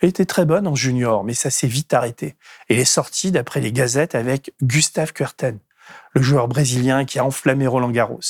Elle 0.00 0.10
était 0.10 0.24
très 0.24 0.44
bonne 0.44 0.68
en 0.68 0.76
junior, 0.76 1.24
mais 1.24 1.34
ça 1.34 1.50
s'est 1.50 1.66
vite 1.66 1.92
arrêté. 1.92 2.36
Elle 2.68 2.78
est 2.78 2.84
sortie, 2.84 3.32
d'après 3.32 3.60
les 3.60 3.72
gazettes, 3.72 4.14
avec 4.14 4.54
Gustave 4.62 5.12
Kuerten, 5.12 5.58
le 6.14 6.22
joueur 6.22 6.46
brésilien 6.46 7.04
qui 7.04 7.18
a 7.18 7.24
enflammé 7.24 7.66
Roland 7.66 7.90
Garros. 7.90 8.20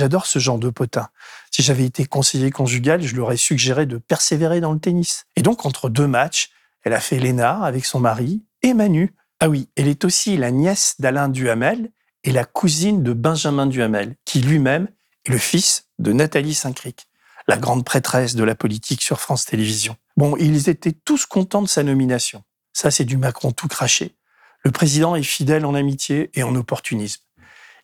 J'adore 0.00 0.24
ce 0.24 0.38
genre 0.38 0.58
de 0.58 0.70
potin. 0.70 1.10
Si 1.50 1.60
j'avais 1.60 1.84
été 1.84 2.06
conseiller 2.06 2.50
conjugal, 2.50 3.02
je 3.02 3.12
lui 3.12 3.20
aurais 3.20 3.36
suggéré 3.36 3.84
de 3.84 3.98
persévérer 3.98 4.62
dans 4.62 4.72
le 4.72 4.78
tennis. 4.78 5.26
Et 5.36 5.42
donc, 5.42 5.66
entre 5.66 5.90
deux 5.90 6.06
matchs, 6.06 6.52
elle 6.84 6.94
a 6.94 7.00
fait 7.00 7.18
Léna 7.18 7.62
avec 7.62 7.84
son 7.84 8.00
mari 8.00 8.42
et 8.62 8.72
Manu. 8.72 9.14
Ah 9.40 9.50
oui, 9.50 9.68
elle 9.76 9.88
est 9.88 10.06
aussi 10.06 10.38
la 10.38 10.52
nièce 10.52 10.94
d'Alain 11.00 11.28
Duhamel 11.28 11.90
et 12.24 12.32
la 12.32 12.46
cousine 12.46 13.02
de 13.02 13.12
Benjamin 13.12 13.66
Duhamel, 13.66 14.16
qui 14.24 14.40
lui-même 14.40 14.88
est 15.26 15.32
le 15.32 15.36
fils 15.36 15.90
de 15.98 16.14
Nathalie 16.14 16.54
Saint-Cric, 16.54 17.06
la 17.46 17.58
grande 17.58 17.84
prêtresse 17.84 18.34
de 18.34 18.44
la 18.44 18.54
politique 18.54 19.02
sur 19.02 19.20
France 19.20 19.44
Télévisions. 19.44 19.98
Bon, 20.16 20.34
ils 20.38 20.70
étaient 20.70 20.96
tous 21.04 21.26
contents 21.26 21.60
de 21.60 21.68
sa 21.68 21.82
nomination. 21.82 22.42
Ça, 22.72 22.90
c'est 22.90 23.04
du 23.04 23.18
Macron 23.18 23.52
tout 23.52 23.68
craché. 23.68 24.16
Le 24.64 24.70
président 24.70 25.14
est 25.14 25.22
fidèle 25.22 25.66
en 25.66 25.74
amitié 25.74 26.30
et 26.32 26.42
en 26.42 26.54
opportunisme. 26.54 27.20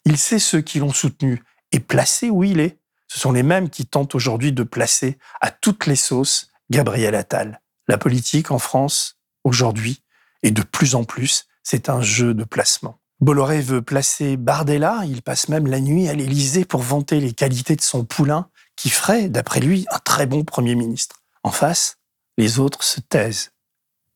Il 0.07 0.17
sait 0.17 0.39
ceux 0.39 0.63
qui 0.63 0.79
l'ont 0.79 0.95
soutenu 0.95 1.43
et 1.77 1.81
placé 1.81 2.31
où 2.31 2.43
il 2.43 2.59
est. 2.59 2.79
Ce 3.07 3.21
sont 3.21 3.33
les 3.33 3.43
mêmes 3.43 3.69
qui 3.69 3.85
tentent 3.85 4.15
aujourd'hui 4.15 4.51
de 4.53 4.63
placer 4.63 5.19
à 5.43 5.51
toutes 5.51 5.85
les 5.85 5.95
sauces 5.95 6.49
Gabriel 6.71 7.15
Attal. 7.15 7.61
La 7.87 7.99
politique 7.99 8.51
en 8.51 8.59
France, 8.59 9.19
aujourd'hui, 9.45 10.03
et 10.43 10.53
de 10.53 10.63
plus 10.63 10.95
en 10.95 11.05
plus, 11.05 11.47
c'est 11.63 11.91
un 11.91 12.01
jeu 12.01 12.33
de 12.33 12.45
placement. 12.45 12.99
Bolloré 13.21 13.61
veut 13.61 13.83
placer 13.83 14.39
Bardella, 14.39 15.03
il 15.05 15.21
passe 15.21 15.51
même 15.51 15.67
la 15.67 15.81
nuit 15.81 16.09
à 16.09 16.15
l'Élysée 16.15 16.65
pour 16.65 16.81
vanter 16.81 17.21
les 17.21 17.35
qualités 17.35 17.77
de 17.77 17.83
son 17.83 18.07
poulain, 18.07 18.49
qui 18.75 18.89
ferait, 18.89 19.29
d'après 19.29 19.61
lui, 19.61 19.87
un 19.91 19.99
très 19.99 20.25
bon 20.25 20.45
Premier 20.45 20.77
ministre. 20.77 21.23
En 21.43 21.51
face, 21.51 21.99
les 22.39 22.59
autres 22.59 22.85
se 22.85 23.01
taisent, 23.01 23.53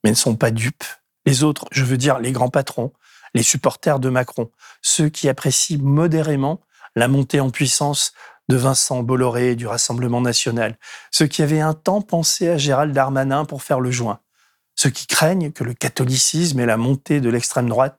mais 0.02 0.10
ne 0.10 0.16
sont 0.16 0.36
pas 0.36 0.50
dupes. 0.50 0.84
Les 1.26 1.44
autres, 1.44 1.66
je 1.72 1.84
veux 1.84 1.98
dire 1.98 2.20
les 2.20 2.32
grands 2.32 2.48
patrons, 2.48 2.92
les 3.34 3.42
supporters 3.42 4.00
de 4.00 4.08
Macron, 4.08 4.50
ceux 4.80 5.10
qui 5.10 5.28
apprécient 5.28 5.78
modérément 5.82 6.62
la 6.96 7.08
montée 7.08 7.40
en 7.40 7.50
puissance 7.50 8.12
de 8.48 8.56
Vincent 8.56 9.02
Bolloré 9.02 9.54
du 9.54 9.66
Rassemblement 9.66 10.20
national, 10.20 10.76
ceux 11.10 11.26
qui 11.26 11.42
avaient 11.42 11.60
un 11.60 11.74
temps 11.74 12.02
pensé 12.02 12.48
à 12.48 12.58
Gérald 12.58 12.92
Darmanin 12.92 13.44
pour 13.44 13.62
faire 13.62 13.80
le 13.80 13.90
joint, 13.90 14.20
ceux 14.74 14.90
qui 14.90 15.06
craignent 15.06 15.52
que 15.52 15.62
le 15.62 15.74
catholicisme 15.74 16.58
et 16.60 16.66
la 16.66 16.76
montée 16.76 17.20
de 17.20 17.30
l'extrême 17.30 17.68
droite 17.68 17.98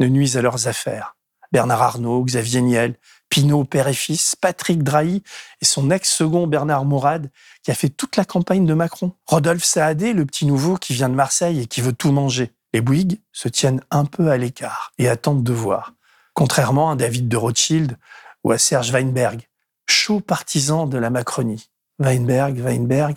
ne 0.00 0.08
nuisent 0.08 0.36
à 0.36 0.42
leurs 0.42 0.66
affaires. 0.66 1.16
Bernard 1.52 1.82
Arnault, 1.82 2.24
Xavier 2.24 2.60
Niel, 2.62 2.96
Pinot, 3.28 3.64
père 3.64 3.86
et 3.86 3.94
fils, 3.94 4.34
Patrick 4.34 4.82
Drahi 4.82 5.22
et 5.60 5.64
son 5.64 5.90
ex-second 5.90 6.48
Bernard 6.48 6.84
Mourad, 6.84 7.30
qui 7.62 7.70
a 7.70 7.74
fait 7.74 7.88
toute 7.88 8.16
la 8.16 8.24
campagne 8.24 8.66
de 8.66 8.74
Macron. 8.74 9.12
Rodolphe 9.26 9.64
Saadé, 9.64 10.12
le 10.12 10.26
petit 10.26 10.46
nouveau 10.46 10.76
qui 10.76 10.92
vient 10.92 11.08
de 11.08 11.14
Marseille 11.14 11.60
et 11.60 11.66
qui 11.66 11.80
veut 11.80 11.92
tout 11.92 12.10
manger. 12.10 12.52
Les 12.72 12.80
Bouygues 12.80 13.20
se 13.32 13.48
tiennent 13.48 13.80
un 13.92 14.04
peu 14.04 14.30
à 14.30 14.36
l'écart 14.36 14.92
et 14.98 15.08
attendent 15.08 15.44
de 15.44 15.52
voir. 15.52 15.92
Contrairement 16.32 16.90
à 16.90 16.96
David 16.96 17.28
de 17.28 17.36
Rothschild 17.36 17.96
ou 18.44 18.52
à 18.52 18.58
Serge 18.58 18.92
Weinberg, 18.92 19.48
chaud 19.88 20.20
partisan 20.20 20.86
de 20.86 20.98
la 20.98 21.10
Macronie. 21.10 21.70
Weinberg, 21.98 22.58
Weinberg. 22.58 23.16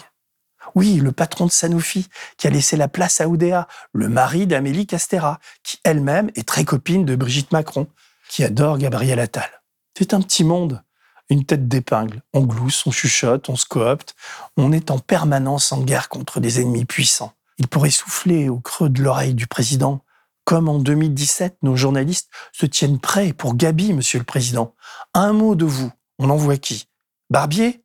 Oui, 0.75 0.95
le 0.95 1.11
patron 1.11 1.45
de 1.45 1.51
Sanofi, 1.51 2.07
qui 2.37 2.47
a 2.47 2.49
laissé 2.49 2.75
la 2.75 2.87
place 2.87 3.21
à 3.21 3.27
Oudéa, 3.27 3.67
le 3.93 4.09
mari 4.09 4.47
d'Amélie 4.47 4.87
Castera, 4.87 5.39
qui 5.63 5.79
elle-même 5.83 6.29
est 6.35 6.47
très 6.47 6.65
copine 6.65 7.05
de 7.05 7.15
Brigitte 7.15 7.51
Macron, 7.51 7.87
qui 8.29 8.43
adore 8.43 8.77
Gabriel 8.77 9.19
Attal. 9.19 9.49
C'est 9.97 10.13
un 10.13 10.21
petit 10.21 10.43
monde, 10.43 10.83
une 11.29 11.45
tête 11.45 11.67
d'épingle. 11.67 12.21
On 12.33 12.41
glousse, 12.41 12.85
on 12.85 12.91
chuchote, 12.91 13.49
on 13.49 13.55
se 13.55 13.65
coopte. 13.65 14.15
On 14.55 14.71
est 14.71 14.91
en 14.91 14.99
permanence 14.99 15.71
en 15.71 15.81
guerre 15.81 16.09
contre 16.09 16.39
des 16.39 16.61
ennemis 16.61 16.85
puissants. 16.85 17.33
Il 17.57 17.67
pourrait 17.67 17.89
souffler 17.89 18.49
au 18.49 18.59
creux 18.59 18.89
de 18.89 19.01
l'oreille 19.01 19.33
du 19.33 19.47
président. 19.47 20.03
Comme 20.47 20.69
en 20.69 20.79
2017, 20.79 21.57
nos 21.61 21.75
journalistes 21.75 22.29
se 22.53 22.65
tiennent 22.65 23.01
prêts 23.01 23.33
pour 23.33 23.55
Gabi, 23.55 23.91
monsieur 23.91 24.17
le 24.17 24.23
président. 24.23 24.75
Un 25.13 25.33
mot 25.33 25.55
de 25.55 25.65
vous, 25.65 25.91
on 26.19 26.29
envoie 26.29 26.55
qui? 26.55 26.87
Barbier? 27.29 27.83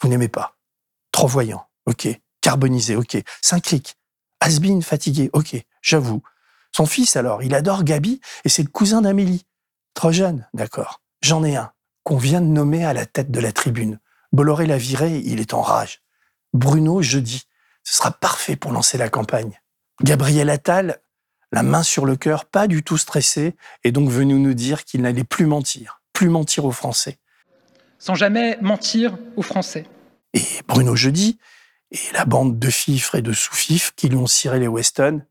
Vous 0.00 0.08
n'aimez 0.08 0.28
pas. 0.28 0.56
Trop 1.10 1.26
voyant, 1.26 1.66
ok. 1.86 2.06
Carbonisé, 2.40 2.94
ok. 2.94 3.20
Saint-Cric? 3.42 3.96
Asbin 4.38 4.80
fatigué, 4.80 5.28
ok. 5.32 5.56
J'avoue. 5.82 6.22
Son 6.70 6.86
fils, 6.86 7.16
alors, 7.16 7.42
il 7.42 7.52
adore 7.52 7.82
Gabi 7.82 8.20
et 8.44 8.48
c'est 8.48 8.62
le 8.62 8.70
cousin 8.70 9.02
d'Amélie. 9.02 9.44
Trop 9.94 10.12
jeune, 10.12 10.46
d'accord. 10.54 11.02
J'en 11.20 11.42
ai 11.42 11.56
un, 11.56 11.72
qu'on 12.04 12.16
vient 12.16 12.40
de 12.40 12.46
nommer 12.46 12.84
à 12.84 12.92
la 12.92 13.06
tête 13.06 13.32
de 13.32 13.40
la 13.40 13.50
tribune. 13.50 13.98
Bolloré 14.30 14.66
l'a 14.66 14.78
viré, 14.78 15.18
il 15.18 15.40
est 15.40 15.52
en 15.52 15.62
rage. 15.62 16.04
Bruno, 16.52 17.02
jeudi. 17.02 17.42
Ce 17.82 17.96
sera 17.96 18.12
parfait 18.12 18.54
pour 18.54 18.70
lancer 18.70 18.98
la 18.98 19.08
campagne. 19.08 19.60
Gabriel 20.00 20.48
Attal, 20.48 21.00
la 21.52 21.62
main 21.62 21.82
sur 21.82 22.04
le 22.04 22.16
cœur, 22.16 22.44
pas 22.44 22.66
du 22.66 22.82
tout 22.82 22.98
stressé, 22.98 23.56
est 23.84 23.92
donc 23.92 24.10
venu 24.10 24.34
nous 24.34 24.54
dire 24.54 24.84
qu'il 24.84 25.02
n'allait 25.02 25.24
plus 25.24 25.46
mentir, 25.46 26.02
plus 26.12 26.28
mentir 26.28 26.64
aux 26.64 26.72
Français. 26.72 27.18
Sans 27.98 28.14
jamais 28.14 28.58
mentir 28.60 29.18
aux 29.36 29.42
Français. 29.42 29.86
Et 30.34 30.44
Bruno 30.66 30.94
Jeudi 30.94 31.38
et 31.90 32.12
la 32.12 32.24
bande 32.24 32.58
de 32.58 32.70
fifres 32.70 33.14
et 33.14 33.22
de 33.22 33.32
sous-fifres 33.32 33.92
qui 33.96 34.08
lui 34.08 34.16
ont 34.16 34.26
ciré 34.26 34.60
les 34.60 34.68
Weston 34.68 35.22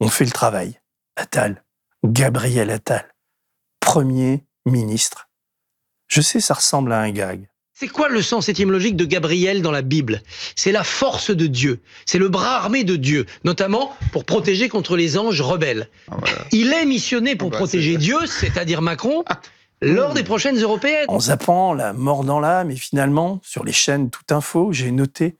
ont 0.00 0.08
fait 0.08 0.24
le 0.24 0.30
travail. 0.30 0.80
Attal, 1.16 1.64
Gabriel 2.04 2.70
Attal, 2.70 3.14
Premier 3.80 4.44
ministre 4.64 5.28
je 6.08 6.22
sais, 6.22 6.40
ça 6.40 6.54
ressemble 6.54 6.92
à 6.92 7.00
un 7.00 7.10
gag. 7.10 7.48
C'est 7.80 7.86
quoi 7.86 8.08
le 8.08 8.22
sens 8.22 8.48
étymologique 8.48 8.96
de 8.96 9.04
Gabriel 9.04 9.62
dans 9.62 9.70
la 9.70 9.82
Bible? 9.82 10.22
C'est 10.56 10.72
la 10.72 10.82
force 10.82 11.30
de 11.30 11.46
Dieu, 11.46 11.80
c'est 12.06 12.18
le 12.18 12.28
bras 12.28 12.56
armé 12.56 12.82
de 12.82 12.96
Dieu, 12.96 13.24
notamment 13.44 13.94
pour 14.10 14.24
protéger 14.24 14.68
contre 14.68 14.96
les 14.96 15.16
anges 15.16 15.40
rebelles. 15.40 15.88
Ah, 16.10 16.16
Il 16.50 16.72
est 16.72 16.84
missionné 16.86 17.36
pour 17.36 17.50
ah 17.50 17.52
bah, 17.52 17.58
protéger 17.58 17.96
Dieu, 17.96 18.18
c'est-à-dire 18.26 18.82
Macron, 18.82 19.22
lors 19.80 20.12
des 20.12 20.24
prochaines 20.24 20.58
européennes. 20.58 21.04
En 21.06 21.20
zappant 21.20 21.72
la 21.72 21.92
mort 21.92 22.24
dans 22.24 22.40
l'âme, 22.40 22.72
et 22.72 22.76
finalement, 22.76 23.38
sur 23.44 23.62
les 23.62 23.72
chaînes 23.72 24.10
Tout 24.10 24.34
Info, 24.34 24.72
j'ai 24.72 24.90
noté 24.90 25.36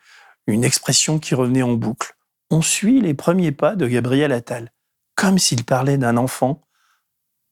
une 0.46 0.62
expression 0.62 1.18
qui 1.18 1.34
revenait 1.34 1.62
en 1.62 1.72
boucle. 1.72 2.14
On 2.52 2.62
suit 2.62 3.00
les 3.00 3.14
premiers 3.14 3.50
pas 3.50 3.74
de 3.74 3.88
Gabriel 3.88 4.30
Attal, 4.30 4.70
comme 5.16 5.40
s'il 5.40 5.64
parlait 5.64 5.98
d'un 5.98 6.16
enfant 6.16 6.62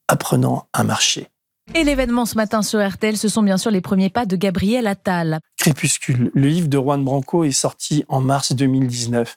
apprenant 0.07 0.69
à 0.73 0.85
marcher. 0.85 1.27
Et 1.75 1.85
l'événement 1.85 2.27
ce 2.27 2.37
matin 2.37 2.63
sur 2.63 2.87
RTL, 2.87 3.17
ce 3.17 3.29
sont 3.29 3.43
bien 3.43 3.59
sûr 3.59 3.71
les 3.71 3.81
premiers 3.81 4.09
pas 4.09 4.25
de 4.25 4.37
Gabriel 4.37 4.87
Attal. 4.87 5.41
Crépuscule, 5.57 6.31
le 6.35 6.49
livre 6.49 6.69
de 6.69 6.79
Juan 6.79 7.05
Branco 7.05 7.45
est 7.45 7.51
sorti 7.51 8.05
en 8.09 8.21
mars 8.21 8.53
2019 8.53 9.37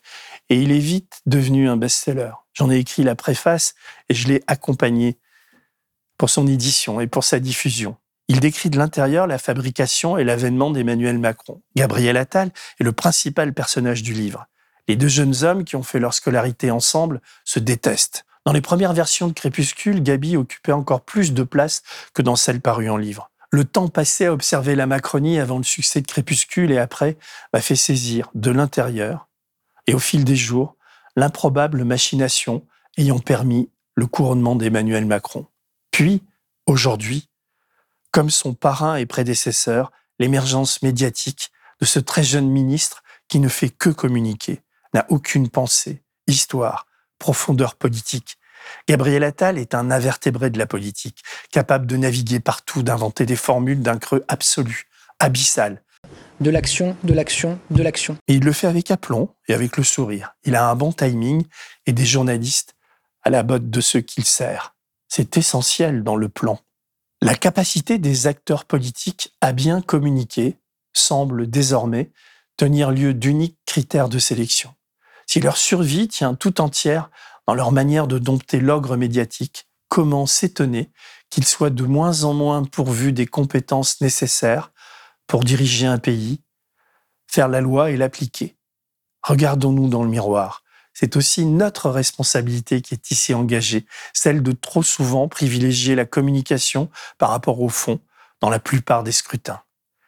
et 0.49 0.61
il 0.61 0.71
est 0.71 0.79
vite 0.79 1.21
devenu 1.25 1.67
un 1.67 1.75
best-seller. 1.75 2.31
J'en 2.53 2.69
ai 2.69 2.77
écrit 2.77 3.03
la 3.03 3.15
préface 3.15 3.73
et 4.09 4.13
je 4.13 4.27
l'ai 4.27 4.43
accompagné 4.47 5.17
pour 6.17 6.29
son 6.29 6.47
édition 6.47 7.01
et 7.01 7.07
pour 7.07 7.23
sa 7.23 7.39
diffusion. 7.39 7.97
Il 8.27 8.39
décrit 8.39 8.69
de 8.69 8.77
l'intérieur 8.77 9.25
la 9.25 9.39
fabrication 9.39 10.17
et 10.17 10.23
l'avènement 10.23 10.69
d'Emmanuel 10.69 11.17
Macron. 11.17 11.61
Gabriel 11.75 12.15
Attal 12.15 12.51
est 12.79 12.83
le 12.83 12.91
principal 12.91 13.53
personnage 13.53 14.03
du 14.03 14.13
livre. 14.13 14.45
Les 14.87 14.95
deux 14.95 15.07
jeunes 15.07 15.43
hommes 15.43 15.63
qui 15.63 15.75
ont 15.75 15.83
fait 15.83 15.99
leur 15.99 16.13
scolarité 16.13 16.69
ensemble 16.69 17.21
se 17.43 17.59
détestent. 17.59 18.25
Dans 18.45 18.53
les 18.53 18.61
premières 18.61 18.93
versions 18.93 19.27
de 19.27 19.33
Crépuscule, 19.33 20.01
Gabi 20.01 20.37
occupait 20.37 20.71
encore 20.71 21.01
plus 21.01 21.33
de 21.33 21.43
place 21.43 21.83
que 22.13 22.21
dans 22.21 22.35
celle 22.35 22.61
parue 22.61 22.89
en 22.89 22.97
livre. 22.97 23.31
Le 23.51 23.65
temps 23.65 23.89
passé 23.89 24.25
à 24.25 24.33
observer 24.33 24.75
la 24.75 24.85
Macronie 24.85 25.39
avant 25.39 25.57
le 25.57 25.63
succès 25.63 26.01
de 26.01 26.07
Crépuscule 26.07 26.71
et 26.71 26.77
après 26.77 27.17
m'a 27.53 27.61
fait 27.61 27.75
saisir 27.75 28.29
de 28.35 28.51
l'intérieur 28.51 29.27
et 29.87 29.93
au 29.93 29.99
fil 29.99 30.23
des 30.23 30.35
jours 30.35 30.77
l'improbable 31.15 31.83
machination 31.83 32.65
ayant 32.97 33.19
permis 33.19 33.69
le 33.95 34.05
couronnement 34.05 34.55
d'Emmanuel 34.55 35.05
Macron. 35.05 35.47
Puis, 35.91 36.23
aujourd'hui, 36.67 37.29
comme 38.11 38.29
son 38.29 38.53
parrain 38.53 38.95
et 38.95 39.05
prédécesseur, 39.05 39.91
l'émergence 40.19 40.81
médiatique 40.81 41.51
de 41.81 41.85
ce 41.85 41.99
très 41.99 42.23
jeune 42.23 42.49
ministre 42.49 43.03
qui 43.27 43.39
ne 43.39 43.47
fait 43.47 43.69
que 43.69 43.89
communiquer, 43.89 44.61
n'a 44.93 45.05
aucune 45.09 45.49
pensée, 45.49 46.03
histoire, 46.27 46.87
profondeur 47.19 47.75
politique. 47.75 48.37
Gabriel 48.87 49.23
Attal 49.23 49.57
est 49.57 49.75
un 49.75 49.91
invertébré 49.91 50.49
de 50.49 50.57
la 50.57 50.65
politique, 50.65 51.23
capable 51.51 51.85
de 51.85 51.97
naviguer 51.97 52.39
partout, 52.39 52.83
d'inventer 52.83 53.25
des 53.25 53.35
formules 53.35 53.81
d'un 53.81 53.97
creux 53.97 54.25
absolu, 54.27 54.87
abyssal. 55.19 55.83
De 56.39 56.49
l'action, 56.49 56.95
de 57.03 57.13
l'action, 57.13 57.59
de 57.69 57.83
l'action. 57.83 58.17
Et 58.27 58.35
il 58.35 58.43
le 58.43 58.53
fait 58.53 58.67
avec 58.67 58.89
aplomb 58.91 59.29
et 59.47 59.53
avec 59.53 59.77
le 59.77 59.83
sourire. 59.83 60.35
Il 60.45 60.55
a 60.55 60.69
un 60.69 60.75
bon 60.75 60.93
timing 60.93 61.45
et 61.85 61.93
des 61.93 62.05
journalistes 62.05 62.75
à 63.23 63.29
la 63.29 63.43
botte 63.43 63.69
de 63.69 63.81
ceux 63.81 64.01
qu'il 64.01 64.25
sert. 64.25 64.75
C'est 65.09 65.37
essentiel 65.37 66.03
dans 66.03 66.15
le 66.15 66.29
plan. 66.29 66.59
La 67.21 67.35
capacité 67.35 67.97
des 67.97 68.27
acteurs 68.27 68.63
politiques 68.63 69.35
à 69.41 69.51
bien 69.51 69.81
communiquer 69.81 70.57
semble 70.93 71.49
désormais 71.49 72.11
tenir 72.55 72.91
lieu 72.91 73.13
d'unique 73.13 73.57
critère 73.65 74.07
de 74.07 74.19
sélection 74.19 74.73
si 75.29 75.39
leur 75.39 75.57
survie 75.57 76.07
tient 76.07 76.33
tout 76.33 76.59
entière 76.59 77.11
dans 77.45 77.53
leur 77.53 77.71
manière 77.71 78.07
de 78.07 78.17
dompter 78.17 78.59
l'ogre 78.59 78.97
médiatique, 78.97 79.67
comment 79.87 80.25
s'étonner 80.25 80.89
qu'ils 81.29 81.45
soient 81.45 81.69
de 81.69 81.83
moins 81.83 82.23
en 82.23 82.33
moins 82.33 82.63
pourvus 82.63 83.13
des 83.13 83.27
compétences 83.27 84.01
nécessaires 84.01 84.71
pour 85.27 85.43
diriger 85.43 85.85
un 85.85 85.99
pays, 85.99 86.41
faire 87.27 87.47
la 87.47 87.61
loi 87.61 87.91
et 87.91 87.97
l'appliquer? 87.97 88.57
Regardons-nous 89.21 89.87
dans 89.87 90.01
le 90.01 90.09
miroir. 90.09 90.63
C'est 90.95 91.15
aussi 91.15 91.45
notre 91.45 91.91
responsabilité 91.91 92.81
qui 92.81 92.95
est 92.95 93.11
ici 93.11 93.35
engagée, 93.35 93.85
celle 94.15 94.41
de 94.41 94.51
trop 94.51 94.81
souvent 94.81 95.27
privilégier 95.27 95.93
la 95.93 96.05
communication 96.05 96.89
par 97.19 97.29
rapport 97.29 97.61
au 97.61 97.69
fond 97.69 97.99
dans 98.41 98.49
la 98.49 98.59
plupart 98.59 99.03
des 99.03 99.11
scrutins. 99.11 99.61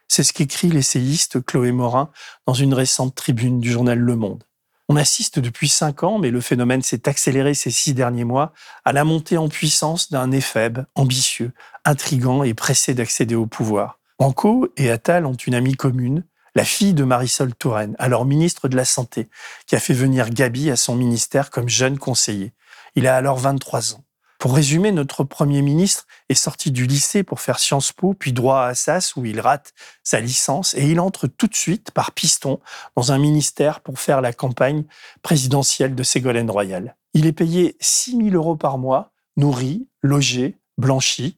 C'est 0.08 0.24
ce 0.24 0.34
qu'écrit 0.34 0.70
l'essayiste 0.70 1.46
Chloé 1.46 1.72
Morin 1.72 2.10
dans 2.48 2.56
une 2.56 2.74
récente 2.74 3.14
tribune 3.14 3.60
du 3.60 3.72
journal 3.72 4.00
Le 4.00 4.16
Monde. 4.16 4.44
On 4.92 4.98
assiste 4.98 5.40
depuis 5.40 5.70
cinq 5.70 6.04
ans, 6.04 6.20
mais 6.20 6.32
le 6.32 6.42
phénomène 6.42 6.82
s'est 6.82 7.08
accéléré 7.08 7.54
ces 7.54 7.72
six 7.72 7.94
derniers 7.94 8.26
mois, 8.26 8.52
à 8.84 8.92
la 8.92 9.06
montée 9.06 9.38
en 9.38 9.48
puissance 9.48 10.12
d'un 10.12 10.34
éphèbe 10.34 10.84
ambitieux, 10.96 11.54
intrigant 11.86 12.44
et 12.44 12.54
pressé 12.54 12.94
d'accéder 12.94 13.36
au 13.36 13.46
pouvoir. 13.46 14.00
Banco 14.20 14.68
et 14.76 14.92
Attal 14.92 15.26
ont 15.26 15.34
une 15.34 15.56
amie 15.56 15.76
commune, 15.76 16.26
la 16.56 16.66
fille 16.66 16.94
de 16.94 17.06
Marisol 17.06 17.56
Touraine, 17.56 17.96
alors 18.00 18.26
ministre 18.26 18.68
de 18.68 18.76
la 18.76 18.84
Santé, 18.84 19.30
qui 19.66 19.78
a 19.78 19.80
fait 19.80 19.94
venir 19.94 20.30
Gabi 20.30 20.70
à 20.70 20.76
son 20.76 20.98
ministère 20.98 21.52
comme 21.52 21.70
jeune 21.70 21.98
conseiller. 21.98 22.52
Il 22.96 23.08
a 23.08 23.16
alors 23.16 23.38
23 23.38 23.94
ans. 23.94 24.04
Pour 24.42 24.56
résumer, 24.56 24.92
notre 24.92 25.24
Premier 25.24 25.62
ministre 25.62 26.08
est 26.28 26.34
sorti 26.34 26.72
du 26.72 26.88
lycée 26.88 27.22
pour 27.22 27.42
faire 27.42 27.60
Sciences 27.60 27.92
Po, 27.92 28.16
puis 28.16 28.34
droit 28.34 28.62
à 28.62 28.70
Assas, 28.70 29.14
où 29.16 29.24
il 29.24 29.40
rate 29.40 29.72
sa 30.04 30.20
licence, 30.20 30.74
et 30.74 30.90
il 30.90 31.00
entre 31.00 31.28
tout 31.28 31.46
de 31.46 31.54
suite, 31.54 31.92
par 31.92 32.12
piston, 32.12 32.60
dans 32.96 33.12
un 33.12 33.20
ministère 33.20 33.82
pour 33.82 34.00
faire 34.00 34.20
la 34.20 34.34
campagne 34.34 34.86
présidentielle 35.22 35.94
de 35.94 36.02
Ségolène 36.02 36.50
Royal. 36.50 36.96
Il 37.14 37.28
est 37.28 37.34
payé 37.34 37.78
6 37.82 38.18
000 38.18 38.30
euros 38.30 38.56
par 38.56 38.80
mois, 38.80 39.12
nourri, 39.38 39.88
logé, 40.02 40.58
blanchi. 40.80 41.38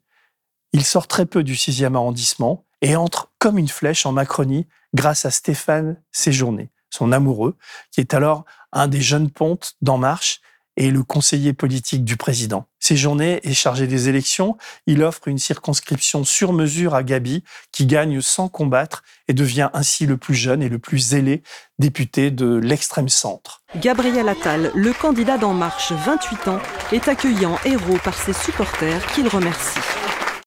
Il 0.72 0.86
sort 0.86 1.08
très 1.08 1.26
peu 1.26 1.44
du 1.44 1.56
6e 1.56 1.96
arrondissement 1.96 2.64
et 2.82 2.96
entre 2.96 3.34
comme 3.38 3.58
une 3.58 3.68
flèche 3.68 4.06
en 4.06 4.14
Macronie 4.14 4.66
grâce 4.94 5.26
à 5.26 5.32
Stéphane 5.32 6.02
Séjourné, 6.14 6.72
son 6.90 7.12
amoureux, 7.12 7.58
qui 7.92 8.00
est 8.00 8.14
alors 8.14 8.46
un 8.72 8.88
des 8.88 9.02
jeunes 9.02 9.30
pontes 9.30 9.76
d'En 9.82 9.98
Marche 9.98 10.40
et 10.78 10.90
le 10.90 11.04
conseiller 11.04 11.52
politique 11.52 12.06
du 12.06 12.16
président. 12.16 12.66
Ces 12.84 12.98
journées 12.98 13.40
est 13.44 13.54
chargé 13.54 13.88
des 13.88 14.10
élections. 14.10 14.58
Il 14.88 15.04
offre 15.04 15.30
une 15.30 15.38
circonscription 15.38 16.26
sur 16.26 16.52
mesure 16.52 16.96
à 16.96 17.04
Gabi, 17.04 17.46
qui 17.72 17.86
gagne 17.86 18.20
sans 18.20 18.50
combattre 18.50 19.04
et 19.30 19.34
devient 19.34 19.70
ainsi 19.72 20.06
le 20.06 20.18
plus 20.18 20.36
jeune 20.36 20.62
et 20.62 20.68
le 20.68 20.80
plus 20.80 21.00
zélé 21.00 21.44
député 21.80 22.30
de 22.30 22.58
l'extrême 22.58 23.08
centre. 23.08 23.62
Gabriel 23.78 24.28
Attal, 24.28 24.70
le 24.76 24.92
candidat 24.92 25.38
d'En 25.38 25.54
Marche, 25.54 25.94
28 25.94 26.48
ans, 26.50 26.60
est 26.92 27.08
accueilli 27.08 27.46
en 27.46 27.58
héros 27.64 28.00
par 28.04 28.16
ses 28.16 28.34
supporters 28.34 29.08
qu'il 29.14 29.30
remercie. 29.30 29.80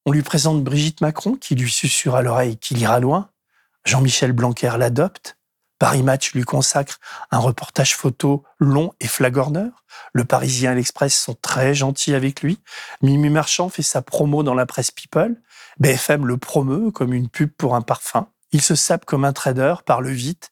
On 0.04 0.12
lui 0.12 0.20
présente 0.20 0.62
Brigitte 0.62 1.00
Macron, 1.00 1.36
qui 1.36 1.54
lui 1.54 1.70
susurre 1.70 2.16
à 2.16 2.22
l'oreille 2.22 2.58
qu'il 2.58 2.78
ira 2.78 3.00
loin. 3.00 3.30
Jean-Michel 3.86 4.32
Blanquer 4.32 4.72
l'adopte. 4.76 5.38
Paris 5.78 6.02
Match 6.02 6.32
lui 6.32 6.42
consacre 6.42 6.98
un 7.30 7.38
reportage 7.38 7.96
photo 7.96 8.44
long 8.58 8.92
et 9.00 9.06
flagorneur. 9.06 9.84
Le 10.12 10.24
Parisien 10.24 10.72
et 10.72 10.76
l'Express 10.76 11.14
sont 11.14 11.36
très 11.40 11.74
gentils 11.74 12.14
avec 12.14 12.42
lui. 12.42 12.58
Mimi 13.02 13.28
Marchand 13.28 13.68
fait 13.68 13.82
sa 13.82 14.02
promo 14.02 14.42
dans 14.42 14.54
la 14.54 14.66
presse 14.66 14.90
People. 14.90 15.36
BFM 15.78 16.26
le 16.26 16.38
promeut 16.38 16.90
comme 16.90 17.12
une 17.12 17.28
pub 17.28 17.50
pour 17.50 17.74
un 17.74 17.82
parfum. 17.82 18.28
Il 18.52 18.62
se 18.62 18.74
sape 18.74 19.04
comme 19.04 19.24
un 19.24 19.34
trader, 19.34 19.74
parle 19.84 20.08
vite 20.08 20.50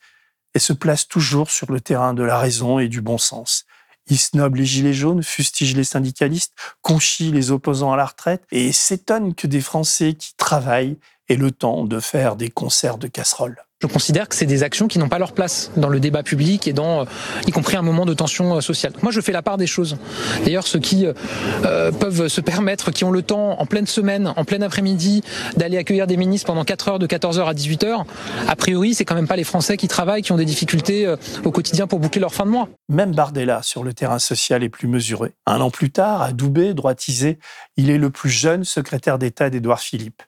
et 0.54 0.58
se 0.58 0.72
place 0.72 1.08
toujours 1.08 1.50
sur 1.50 1.72
le 1.72 1.80
terrain 1.80 2.12
de 2.12 2.22
la 2.22 2.38
raison 2.38 2.78
et 2.78 2.88
du 2.88 3.00
bon 3.00 3.18
sens. 3.18 3.64
Il 4.06 4.18
snob 4.18 4.56
les 4.56 4.66
gilets 4.66 4.92
jaunes, 4.92 5.22
fustige 5.22 5.74
les 5.74 5.84
syndicalistes, 5.84 6.52
conchit 6.82 7.32
les 7.32 7.50
opposants 7.50 7.92
à 7.92 7.96
la 7.96 8.04
retraite 8.04 8.44
et 8.50 8.70
s'étonne 8.72 9.34
que 9.34 9.46
des 9.46 9.62
Français 9.62 10.12
qui 10.12 10.34
travaillent 10.36 10.98
aient 11.28 11.36
le 11.36 11.50
temps 11.50 11.84
de 11.84 12.00
faire 12.00 12.36
des 12.36 12.50
concerts 12.50 12.98
de 12.98 13.06
casseroles. 13.06 13.63
Je 13.82 13.88
considère 13.88 14.28
que 14.28 14.34
c'est 14.34 14.46
des 14.46 14.62
actions 14.62 14.88
qui 14.88 14.98
n'ont 14.98 15.08
pas 15.08 15.18
leur 15.18 15.32
place 15.32 15.70
dans 15.76 15.88
le 15.88 16.00
débat 16.00 16.22
public 16.22 16.68
et 16.68 16.72
dans, 16.72 17.02
euh, 17.02 17.04
y 17.46 17.50
compris 17.50 17.76
un 17.76 17.82
moment 17.82 18.06
de 18.06 18.14
tension 18.14 18.56
euh, 18.56 18.60
sociale. 18.60 18.92
Moi, 19.02 19.10
je 19.10 19.20
fais 19.20 19.32
la 19.32 19.42
part 19.42 19.58
des 19.58 19.66
choses. 19.66 19.98
D'ailleurs, 20.44 20.66
ceux 20.66 20.78
qui 20.78 21.06
euh, 21.06 21.92
peuvent 21.92 22.28
se 22.28 22.40
permettre, 22.40 22.92
qui 22.92 23.04
ont 23.04 23.10
le 23.10 23.22
temps 23.22 23.60
en 23.60 23.66
pleine 23.66 23.86
semaine, 23.86 24.32
en 24.36 24.44
plein 24.44 24.62
après-midi, 24.62 25.22
d'aller 25.56 25.76
accueillir 25.76 26.06
des 26.06 26.16
ministres 26.16 26.46
pendant 26.46 26.64
4 26.64 26.88
heures 26.88 26.98
de 26.98 27.06
14h 27.06 27.44
à 27.44 27.52
18h, 27.52 28.04
a 28.48 28.56
priori, 28.56 28.94
c'est 28.94 29.04
quand 29.04 29.16
même 29.16 29.28
pas 29.28 29.36
les 29.36 29.44
Français 29.44 29.76
qui 29.76 29.88
travaillent, 29.88 30.22
qui 30.22 30.32
ont 30.32 30.36
des 30.36 30.44
difficultés 30.44 31.12
au 31.44 31.50
quotidien 31.50 31.86
pour 31.86 31.98
boucler 31.98 32.20
leur 32.20 32.32
fin 32.32 32.46
de 32.46 32.50
mois. 32.50 32.68
Même 32.88 33.14
Bardella, 33.14 33.62
sur 33.62 33.82
le 33.82 33.92
terrain 33.92 34.18
social, 34.18 34.62
est 34.62 34.68
plus 34.68 34.88
mesuré. 34.88 35.32
Un 35.46 35.60
an 35.60 35.70
plus 35.70 35.90
tard, 35.90 36.22
à 36.22 36.32
Doubé, 36.32 36.74
droitisé, 36.74 37.38
il 37.76 37.90
est 37.90 37.98
le 37.98 38.10
plus 38.10 38.30
jeune 38.30 38.64
secrétaire 38.64 39.18
d'État 39.18 39.50
d'Édouard 39.50 39.80
Philippe. 39.80 40.22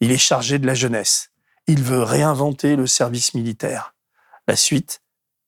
Il 0.00 0.12
est 0.12 0.18
chargé 0.18 0.58
de 0.58 0.66
la 0.66 0.74
jeunesse. 0.74 1.31
Il 1.66 1.82
veut 1.82 2.02
réinventer 2.02 2.76
le 2.76 2.86
service 2.86 3.34
militaire. 3.34 3.94
La 4.48 4.56
suite, 4.56 5.00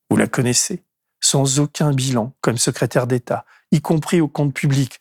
vous 0.09 0.16
la 0.16 0.28
connaissez, 0.28 0.85
sans 1.21 1.59
aucun 1.59 1.92
bilan 1.92 2.33
comme 2.40 2.59
secrétaire 2.59 3.06
d'État, 3.06 3.44
y 3.73 3.80
compris 3.80 4.21
au 4.21 4.28
compte 4.28 4.54
public, 4.54 5.00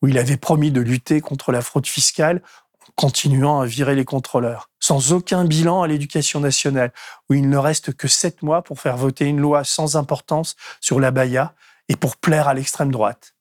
où 0.00 0.08
il 0.08 0.18
avait 0.18 0.36
promis 0.36 0.70
de 0.70 0.80
lutter 0.80 1.20
contre 1.20 1.52
la 1.52 1.60
fraude 1.60 1.86
fiscale 1.86 2.42
en 2.80 2.92
continuant 2.94 3.60
à 3.60 3.66
virer 3.66 3.94
les 3.94 4.04
contrôleurs, 4.04 4.70
sans 4.80 5.12
aucun 5.12 5.44
bilan 5.44 5.82
à 5.82 5.86
l'éducation 5.86 6.40
nationale, 6.40 6.92
où 7.28 7.34
il 7.34 7.48
ne 7.48 7.56
reste 7.58 7.94
que 7.94 8.08
sept 8.08 8.42
mois 8.42 8.62
pour 8.62 8.80
faire 8.80 8.96
voter 8.96 9.26
une 9.26 9.40
loi 9.40 9.64
sans 9.64 9.96
importance 9.96 10.56
sur 10.80 11.00
la 11.00 11.10
Baïa 11.10 11.54
et 11.88 11.96
pour 11.96 12.16
plaire 12.16 12.48
à 12.48 12.54
l'extrême 12.54 12.90
droite, 12.90 13.34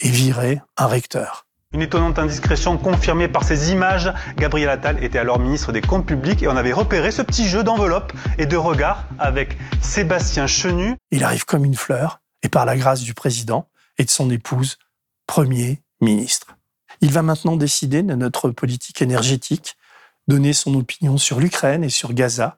et 0.00 0.08
virer 0.08 0.62
un 0.76 0.86
recteur. 0.86 1.46
Une 1.74 1.82
étonnante 1.82 2.20
indiscrétion 2.20 2.78
confirmée 2.78 3.26
par 3.26 3.42
ces 3.42 3.72
images. 3.72 4.12
Gabriel 4.36 4.68
Attal 4.68 5.02
était 5.02 5.18
alors 5.18 5.40
ministre 5.40 5.72
des 5.72 5.80
Comptes 5.80 6.06
publics 6.06 6.40
et 6.40 6.46
on 6.46 6.56
avait 6.56 6.72
repéré 6.72 7.10
ce 7.10 7.20
petit 7.20 7.48
jeu 7.48 7.64
d'enveloppe 7.64 8.12
et 8.38 8.46
de 8.46 8.56
regard 8.56 9.08
avec 9.18 9.58
Sébastien 9.82 10.46
Chenu. 10.46 10.94
Il 11.10 11.24
arrive 11.24 11.44
comme 11.44 11.64
une 11.64 11.74
fleur 11.74 12.20
et 12.44 12.48
par 12.48 12.64
la 12.64 12.76
grâce 12.76 13.00
du 13.00 13.12
président 13.12 13.66
et 13.98 14.04
de 14.04 14.10
son 14.10 14.30
épouse, 14.30 14.78
Premier 15.26 15.82
ministre. 16.00 16.56
Il 17.00 17.10
va 17.10 17.22
maintenant 17.22 17.56
décider 17.56 18.04
de 18.04 18.14
notre 18.14 18.50
politique 18.50 19.02
énergétique, 19.02 19.76
donner 20.28 20.52
son 20.52 20.76
opinion 20.76 21.18
sur 21.18 21.40
l'Ukraine 21.40 21.82
et 21.82 21.88
sur 21.88 22.12
Gaza, 22.12 22.56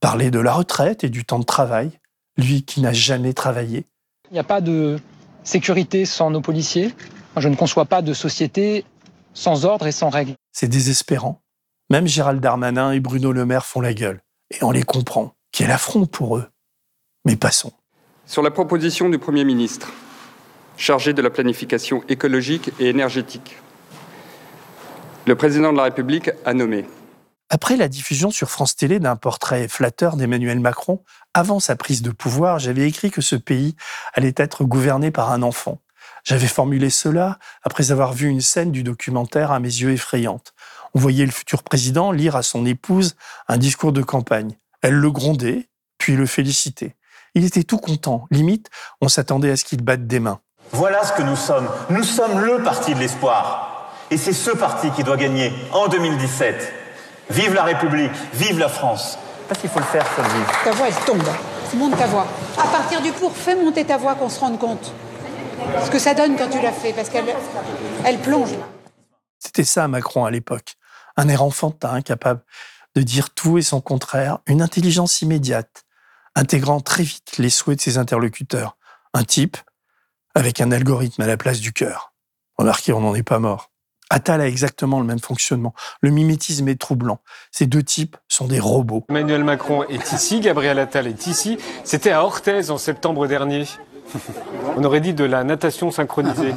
parler 0.00 0.30
de 0.30 0.40
la 0.40 0.54
retraite 0.54 1.04
et 1.04 1.10
du 1.10 1.26
temps 1.26 1.40
de 1.40 1.44
travail, 1.44 1.90
lui 2.38 2.64
qui 2.64 2.80
n'a 2.80 2.94
jamais 2.94 3.34
travaillé. 3.34 3.84
Il 4.30 4.32
n'y 4.32 4.38
a 4.38 4.44
pas 4.44 4.62
de 4.62 4.98
sécurité 5.44 6.06
sans 6.06 6.30
nos 6.30 6.40
policiers, 6.40 6.94
je 7.40 7.48
ne 7.48 7.56
conçois 7.56 7.84
pas 7.84 8.02
de 8.02 8.12
société 8.12 8.84
sans 9.34 9.64
ordre 9.64 9.86
et 9.86 9.92
sans 9.92 10.08
règles. 10.08 10.34
C'est 10.52 10.68
désespérant. 10.68 11.42
Même 11.90 12.06
Gérald 12.06 12.40
Darmanin 12.40 12.92
et 12.92 13.00
Bruno 13.00 13.32
Le 13.32 13.46
Maire 13.46 13.66
font 13.66 13.80
la 13.80 13.94
gueule. 13.94 14.22
Et 14.50 14.62
on 14.62 14.70
les 14.70 14.82
comprend. 14.82 15.34
Quel 15.52 15.70
affront 15.70 16.06
pour 16.06 16.36
eux. 16.36 16.48
Mais 17.24 17.36
passons. 17.36 17.72
Sur 18.26 18.42
la 18.42 18.50
proposition 18.50 19.08
du 19.08 19.18
Premier 19.18 19.44
ministre, 19.44 19.92
chargé 20.76 21.12
de 21.12 21.22
la 21.22 21.30
planification 21.30 22.02
écologique 22.08 22.70
et 22.80 22.88
énergétique, 22.88 23.56
le 25.26 25.34
président 25.34 25.72
de 25.72 25.76
la 25.76 25.84
République 25.84 26.30
a 26.44 26.54
nommé. 26.54 26.86
Après 27.48 27.76
la 27.76 27.88
diffusion 27.88 28.30
sur 28.30 28.50
France 28.50 28.74
Télé 28.74 28.98
d'un 28.98 29.14
portrait 29.14 29.68
flatteur 29.68 30.16
d'Emmanuel 30.16 30.58
Macron, 30.58 31.02
avant 31.34 31.60
sa 31.60 31.76
prise 31.76 32.02
de 32.02 32.10
pouvoir, 32.10 32.58
j'avais 32.58 32.88
écrit 32.88 33.10
que 33.10 33.20
ce 33.20 33.36
pays 33.36 33.76
allait 34.14 34.34
être 34.36 34.64
gouverné 34.64 35.12
par 35.12 35.30
un 35.30 35.42
enfant. 35.42 35.78
J'avais 36.24 36.46
formulé 36.46 36.90
cela 36.90 37.38
après 37.62 37.92
avoir 37.92 38.12
vu 38.12 38.28
une 38.28 38.40
scène 38.40 38.72
du 38.72 38.82
documentaire 38.82 39.52
à 39.52 39.60
mes 39.60 39.68
yeux 39.68 39.92
effrayante. 39.92 40.54
On 40.94 40.98
voyait 40.98 41.24
le 41.24 41.30
futur 41.30 41.62
président 41.62 42.10
lire 42.10 42.36
à 42.36 42.42
son 42.42 42.66
épouse 42.66 43.16
un 43.48 43.58
discours 43.58 43.92
de 43.92 44.02
campagne. 44.02 44.56
Elle 44.82 44.94
le 44.94 45.10
grondait, 45.10 45.68
puis 45.98 46.16
le 46.16 46.26
félicitait. 46.26 46.96
Il 47.34 47.44
était 47.44 47.62
tout 47.62 47.78
content. 47.78 48.26
Limite, 48.30 48.70
on 49.00 49.08
s'attendait 49.08 49.50
à 49.50 49.56
ce 49.56 49.64
qu'il 49.64 49.82
batte 49.82 50.06
des 50.06 50.20
mains. 50.20 50.40
Voilà 50.72 51.04
ce 51.04 51.12
que 51.12 51.22
nous 51.22 51.36
sommes. 51.36 51.68
Nous 51.90 52.02
sommes 52.02 52.40
le 52.40 52.62
parti 52.62 52.94
de 52.94 52.98
l'espoir. 52.98 53.92
Et 54.10 54.16
c'est 54.16 54.32
ce 54.32 54.50
parti 54.50 54.90
qui 54.90 55.04
doit 55.04 55.16
gagner 55.16 55.52
en 55.72 55.86
2017. 55.88 56.72
Vive 57.30 57.54
la 57.54 57.64
République, 57.64 58.12
vive 58.34 58.58
la 58.58 58.68
France. 58.68 59.18
Parce 59.48 59.60
qu'il 59.60 59.70
faut 59.70 59.78
le 59.78 59.84
faire, 59.84 60.06
faut 60.06 60.22
le 60.22 60.28
vivre. 60.28 60.52
Ta 60.64 60.72
voix, 60.72 60.88
elle 60.88 61.04
tombe. 61.04 61.28
Monte 61.74 61.98
ta 61.98 62.06
voix. 62.06 62.26
À 62.58 62.66
partir 62.68 63.02
du 63.02 63.12
pour, 63.12 63.36
fais 63.36 63.54
monter 63.54 63.84
ta 63.84 63.96
voix 63.96 64.14
qu'on 64.14 64.28
se 64.28 64.40
rende 64.40 64.58
compte 64.58 64.92
ce 65.84 65.90
que 65.90 65.98
ça 65.98 66.14
donne 66.14 66.36
quand 66.36 66.48
tu 66.48 66.60
l'as 66.60 66.72
fait, 66.72 66.92
parce 66.92 67.08
qu'elle 67.08 67.34
elle 68.04 68.18
plonge. 68.18 68.54
C'était 69.38 69.64
ça 69.64 69.88
Macron 69.88 70.24
à 70.24 70.30
l'époque. 70.30 70.74
Un 71.16 71.28
air 71.28 71.42
enfantin, 71.42 72.02
capable 72.02 72.42
de 72.94 73.02
dire 73.02 73.30
tout 73.30 73.58
et 73.58 73.62
son 73.62 73.80
contraire, 73.80 74.38
une 74.46 74.62
intelligence 74.62 75.22
immédiate, 75.22 75.84
intégrant 76.34 76.80
très 76.80 77.02
vite 77.02 77.38
les 77.38 77.50
souhaits 77.50 77.78
de 77.78 77.82
ses 77.82 77.98
interlocuteurs. 77.98 78.76
Un 79.14 79.24
type 79.24 79.56
avec 80.34 80.60
un 80.60 80.70
algorithme 80.72 81.22
à 81.22 81.26
la 81.26 81.36
place 81.36 81.60
du 81.60 81.72
cœur. 81.72 82.12
Remarquez, 82.58 82.92
on 82.92 83.00
n'en 83.00 83.14
est 83.14 83.22
pas 83.22 83.38
mort. 83.38 83.70
Attal 84.08 84.40
a 84.40 84.46
exactement 84.46 85.00
le 85.00 85.06
même 85.06 85.18
fonctionnement. 85.18 85.74
Le 86.00 86.10
mimétisme 86.10 86.68
est 86.68 86.80
troublant. 86.80 87.20
Ces 87.50 87.66
deux 87.66 87.82
types 87.82 88.16
sont 88.28 88.46
des 88.46 88.60
robots. 88.60 89.04
Emmanuel 89.08 89.42
Macron 89.42 89.82
est 89.84 90.12
ici, 90.12 90.40
Gabriel 90.40 90.78
Attal 90.78 91.08
est 91.08 91.26
ici. 91.26 91.58
C'était 91.82 92.12
à 92.12 92.22
Orthez 92.22 92.70
en 92.70 92.78
septembre 92.78 93.26
dernier. 93.26 93.64
On 94.76 94.84
aurait 94.84 95.00
dit 95.00 95.14
de 95.14 95.24
la 95.24 95.44
natation 95.44 95.90
synchronisée. 95.90 96.54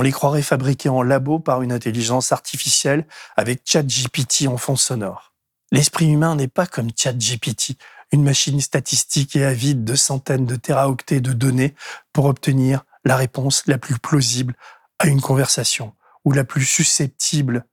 On 0.00 0.02
les 0.02 0.12
croirait 0.12 0.40
fabriqués 0.40 0.88
en 0.88 1.02
labo 1.02 1.40
par 1.40 1.60
une 1.60 1.72
intelligence 1.72 2.32
artificielle 2.32 3.06
avec 3.36 3.60
ChatGPT 3.66 4.48
en 4.48 4.56
fond 4.56 4.76
sonore. 4.76 5.34
L'esprit 5.72 6.08
humain 6.08 6.36
n'est 6.36 6.48
pas 6.48 6.66
comme 6.66 6.88
ChatGPT, 6.96 7.76
une 8.12 8.22
machine 8.22 8.60
statistique 8.60 9.36
et 9.36 9.44
avide 9.44 9.84
de 9.84 9.94
centaines 9.94 10.46
de 10.46 10.56
téraoctets 10.56 11.20
de 11.20 11.32
données 11.32 11.74
pour 12.12 12.26
obtenir 12.26 12.84
la 13.04 13.16
réponse 13.16 13.64
la 13.66 13.78
plus 13.78 13.98
plausible 13.98 14.54
à 14.98 15.06
une 15.06 15.20
conversation 15.20 15.94
ou 16.24 16.32
la 16.32 16.44
plus 16.44 16.64
susceptible 16.64 17.64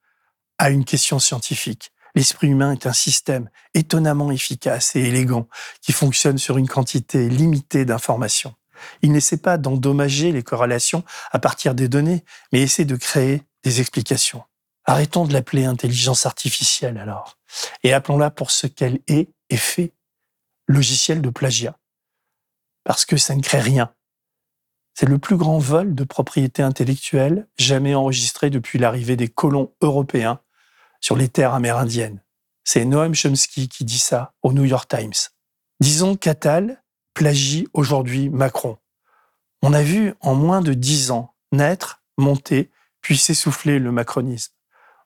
à 0.57 0.69
une 0.69 0.85
question 0.85 1.19
scientifique. 1.19 1.91
L'esprit 2.15 2.47
humain 2.47 2.71
est 2.71 2.87
un 2.87 2.93
système 2.93 3.49
étonnamment 3.73 4.31
efficace 4.31 4.95
et 4.95 5.01
élégant 5.01 5.47
qui 5.81 5.91
fonctionne 5.91 6.37
sur 6.37 6.57
une 6.57 6.67
quantité 6.67 7.29
limitée 7.29 7.85
d'informations. 7.85 8.55
Il 9.01 9.11
n'essaie 9.11 9.37
pas 9.37 9.57
d'endommager 9.57 10.31
les 10.31 10.43
corrélations 10.43 11.03
à 11.31 11.39
partir 11.39 11.75
des 11.75 11.87
données, 11.87 12.23
mais 12.51 12.61
essaie 12.61 12.85
de 12.85 12.95
créer 12.95 13.43
des 13.63 13.81
explications. 13.81 14.43
Arrêtons 14.85 15.25
de 15.25 15.33
l'appeler 15.33 15.65
intelligence 15.65 16.25
artificielle 16.25 16.97
alors, 16.97 17.37
et 17.83 17.93
appelons-la 17.93 18.31
pour 18.31 18.51
ce 18.51 18.67
qu'elle 18.67 18.99
est 19.07 19.29
et 19.49 19.57
fait, 19.57 19.93
logiciel 20.67 21.21
de 21.21 21.29
plagiat. 21.29 21.77
Parce 22.83 23.05
que 23.05 23.17
ça 23.17 23.35
ne 23.35 23.41
crée 23.41 23.59
rien. 23.59 23.93
C'est 24.93 25.07
le 25.07 25.19
plus 25.19 25.37
grand 25.37 25.59
vol 25.59 25.93
de 25.93 26.03
propriété 26.03 26.63
intellectuelle 26.63 27.47
jamais 27.57 27.95
enregistré 27.95 28.49
depuis 28.49 28.79
l'arrivée 28.79 29.15
des 29.15 29.27
colons 29.27 29.73
européens 29.81 30.41
sur 31.01 31.15
les 31.15 31.29
terres 31.29 31.53
amérindiennes. 31.53 32.23
C'est 32.63 32.85
Noam 32.85 33.13
Chomsky 33.13 33.69
qui 33.69 33.85
dit 33.85 33.99
ça 33.99 34.33
au 34.41 34.53
New 34.53 34.65
York 34.65 34.89
Times. 34.89 35.13
Disons 35.79 36.15
qu'Attal 36.15 36.83
plagie 37.13 37.67
aujourd'hui 37.73 38.29
Macron. 38.29 38.77
On 39.61 39.73
a 39.73 39.81
vu 39.81 40.13
en 40.21 40.35
moins 40.35 40.61
de 40.61 40.73
dix 40.73 41.11
ans 41.11 41.33
naître, 41.51 42.03
monter, 42.17 42.71
puis 43.01 43.17
s'essouffler 43.17 43.79
le 43.79 43.91
macronisme. 43.91 44.53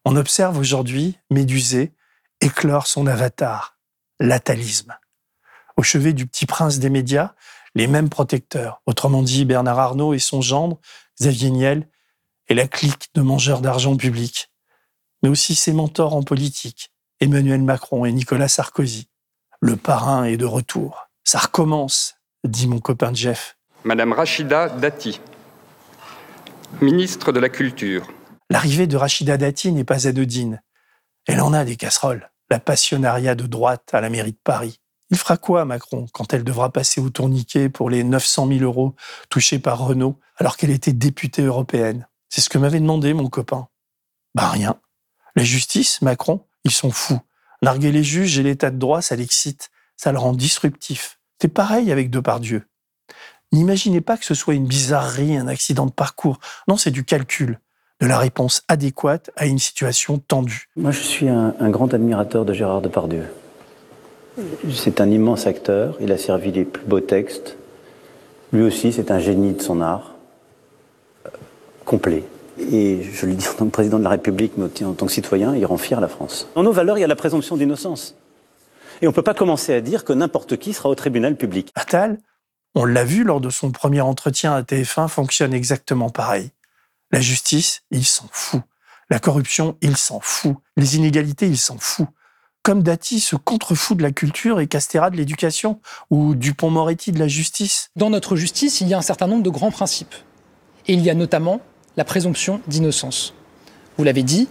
On 0.06 0.15
observe 0.15 0.58
aujourd'hui 0.58 1.19
Médusé 1.30 1.93
éclore 2.39 2.88
son 2.88 3.06
avatar, 3.06 3.78
l'atalisme 4.19 4.97
au 5.82 5.84
chevet 5.84 6.13
du 6.13 6.28
petit 6.28 6.46
prince 6.46 6.78
des 6.78 6.91
médias, 6.91 7.34
les 7.74 7.88
mêmes 7.88 8.10
protecteurs. 8.10 8.84
Autrement 8.86 9.24
dit, 9.24 9.46
Bernard 9.46 9.80
Arnault 9.80 10.13
et 10.13 10.20
son 10.20 10.39
gendre, 10.39 10.80
Xavier 11.20 11.50
Niel, 11.50 11.89
et 12.50 12.54
la 12.54 12.67
clique 12.67 13.10
de 13.15 13.22
mangeurs 13.22 13.62
d'argent 13.62 13.98
public. 13.98 14.52
mais 15.24 15.30
aussi 15.30 15.56
ses 15.56 15.74
mentors 15.74 16.15
en 16.15 16.22
politique, 16.22 16.91
Emmanuel 17.20 17.63
Macron 17.63 18.06
et 18.06 18.12
Nicolas 18.12 18.48
Sarkozy. 18.48 19.10
Le 19.60 19.76
parrain 19.76 20.26
est 20.26 20.38
de 20.38 20.46
retour. 20.46 21.08
Ça 21.24 21.39
recommence, 21.39 22.15
dit 22.44 22.67
mon 22.67 22.80
copain 22.80 23.12
Jeff. 23.12 23.58
Madame 23.84 24.13
Rachida 24.13 24.70
Dati, 24.70 25.20
ministre 26.80 27.32
de 27.32 27.39
la 27.39 27.50
Culture. 27.50 28.08
L'arrivée 28.52 28.86
de 28.86 28.98
Rachida 28.98 29.38
Dati 29.38 29.72
n'est 29.72 29.84
pas 29.84 30.08
anodine. 30.08 30.62
Elle 31.26 31.41
en 31.41 31.54
a 31.54 31.65
des 31.65 31.76
casseroles. 31.76 32.30
La 32.52 32.60
passionnariat 32.60 33.34
de 33.34 33.48
droite 33.48 33.89
à 33.94 34.02
la 34.02 34.12
mairie 34.12 34.34
de 34.34 34.41
Paris. 34.44 34.81
Il 35.12 35.17
fera 35.17 35.36
quoi, 35.36 35.65
Macron, 35.65 36.08
quand 36.13 36.34
elle 36.34 36.45
devra 36.45 36.71
passer 36.71 37.02
au 37.02 37.10
tourniquet 37.10 37.67
pour 37.67 37.89
les 37.89 38.04
900 38.04 38.47
000 38.47 38.62
euros 38.62 38.95
touchés 39.30 39.60
par 39.60 39.80
Renault 39.80 40.17
alors 40.38 40.56
qu'elle 40.56 40.71
était 40.71 40.93
députée 40.93 41.43
européenne? 41.43 42.08
C'est 42.30 42.39
ce 42.39 42.50
que 42.50 42.58
m'avait 42.58 42.80
demandé 42.80 43.13
mon 43.13 43.28
copain. 43.28 43.67
Bah 44.36 44.47
rien. 44.47 44.80
La 45.36 45.43
justice, 45.43 46.02
Macron, 46.02 46.45
ils 46.63 46.71
sont 46.71 46.91
fous. 46.91 47.19
Narguer 47.62 47.91
les 47.91 48.04
juges 48.04 48.39
et 48.39 48.43
l'état 48.43 48.71
de 48.71 48.78
droit, 48.78 49.02
ça 49.02 49.17
l'excite. 49.17 49.69
Ça 49.97 50.13
le 50.13 50.17
rend 50.17 50.32
disruptif. 50.32 51.19
C'est 51.41 51.50
pareil 51.50 51.91
avec 51.91 52.10
Depardieu. 52.10 52.63
N'imaginez 53.52 54.00
pas 54.00 54.17
que 54.17 54.26
ce 54.26 54.34
soit 54.34 54.54
une 54.54 54.65
bizarrerie, 54.65 55.36
un 55.36 55.47
accident 55.47 55.86
de 55.86 55.91
parcours. 55.91 56.39
Non, 56.69 56.78
c'est 56.78 56.89
du 56.89 57.04
calcul, 57.04 57.60
de 58.00 58.08
la 58.08 58.17
réponse 58.17 58.63
adéquate 58.69 59.30
à 59.36 59.45
une 59.45 59.60
situation 59.60 60.19
tendue. 60.19 60.69
Moi, 60.78 60.91
je 60.91 61.02
suis 61.02 61.28
un, 61.28 61.54
un 61.60 61.69
grand 61.69 61.93
admirateur 61.93 62.45
de 62.45 62.54
Gérard 62.54 62.82
Depardieu. 62.82 63.26
C'est 64.74 65.02
un 65.02 65.10
immense 65.10 65.46
acteur, 65.46 65.98
il 66.00 66.12
a 66.12 66.17
servi 66.17 66.52
les 66.52 66.63
plus 66.63 66.86
beaux 66.86 67.02
textes. 67.02 67.58
Lui 68.54 68.63
aussi, 68.63 68.94
c'est 68.94 69.12
un 69.12 69.20
génie 69.20 69.54
de 69.54 69.62
son 69.62 69.82
art, 69.82 70.15
euh, 71.26 71.30
complet. 71.86 72.24
Et 72.58 73.02
je 73.04 73.26
le 73.26 73.34
dis 73.34 73.48
en 73.48 73.54
tant 73.54 73.65
que 73.65 73.72
président 73.72 73.98
de 74.00 74.04
la 74.04 74.10
République, 74.10 74.54
mais 74.58 74.65
aussi 74.65 74.86
en 74.86 74.94
tant 74.94 75.06
que 75.06 75.12
citoyen, 75.12 75.56
il 75.56 75.65
rend 75.65 75.78
fier 75.78 76.00
la 76.00 76.08
France. 76.08 76.48
Dans 76.56 76.63
nos 76.63 76.72
valeurs, 76.72 76.98
il 76.98 77.02
y 77.02 77.04
a 77.04 77.08
la 77.08 77.15
présomption 77.15 77.58
d'innocence. 77.58 78.15
Et 79.02 79.08
on 79.08 79.12
ne 79.12 79.15
peut 79.15 79.24
pas 79.24 79.34
commencer 79.34 79.74
à 79.74 79.82
dire 79.82 80.06
que 80.06 80.13
n'importe 80.13 80.58
qui 80.58 80.74
sera 80.74 80.89
au 80.89 80.96
tribunal 80.96 81.36
public. 81.36 81.72
Attal, 81.76 82.20
on 82.76 82.86
l'a 82.86 83.04
vu 83.04 83.24
lors 83.24 83.41
de 83.41 83.50
son 83.50 83.72
premier 83.72 84.02
entretien 84.02 84.54
à 84.54 84.62
TF1, 84.62 85.08
fonctionne 85.08 85.54
exactement 85.54 86.10
pareil. 86.10 86.52
La 87.12 87.20
justice, 87.20 87.82
il 87.91 88.06
s'en 88.06 88.28
fout. 88.32 88.62
La 89.10 89.20
corruption, 89.20 89.76
il 89.82 89.98
s'en 89.98 90.20
fout. 90.22 90.56
Les 90.78 90.96
inégalités, 90.96 91.48
il 91.48 91.58
s'en 91.58 91.78
fout 91.78 92.08
comme 92.63 92.84
Dati 92.84 93.19
se 93.19 93.36
contrefout 93.36 93.97
de 93.97 94.04
la 94.04 94.12
culture 94.12 94.60
et 94.60 94.67
Castéra 94.67 95.10
de 95.10 95.17
l'éducation, 95.17 95.80
ou 96.10 96.36
Dupont-Moretti 96.36 97.12
de 97.12 97.19
la 97.19 97.28
justice. 97.28 97.89
Dans 97.95 98.10
notre 98.10 98.36
justice, 98.36 98.82
il 98.82 98.88
y 98.88 98.93
a 98.93 98.97
un 98.97 99.02
certain 99.02 99.28
nombre 99.28 99.43
de 99.43 99.50
grands 99.50 99.71
principes. 99.71 100.15
Et 100.88 100.93
il 100.93 101.02
y 101.02 101.10
a 101.10 101.13
notamment 101.13 101.62
la 101.97 102.06
présomption 102.06 102.62
d'innocence. 102.67 103.34
Vous 103.97 104.04
l'avez 104.04 104.24
dit, 104.24 104.47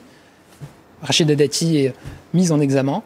Rachida 1.03 1.35
Dati 1.35 1.79
est 1.79 1.95
mise 2.35 2.53
en 2.53 2.61
examen. 2.61 3.03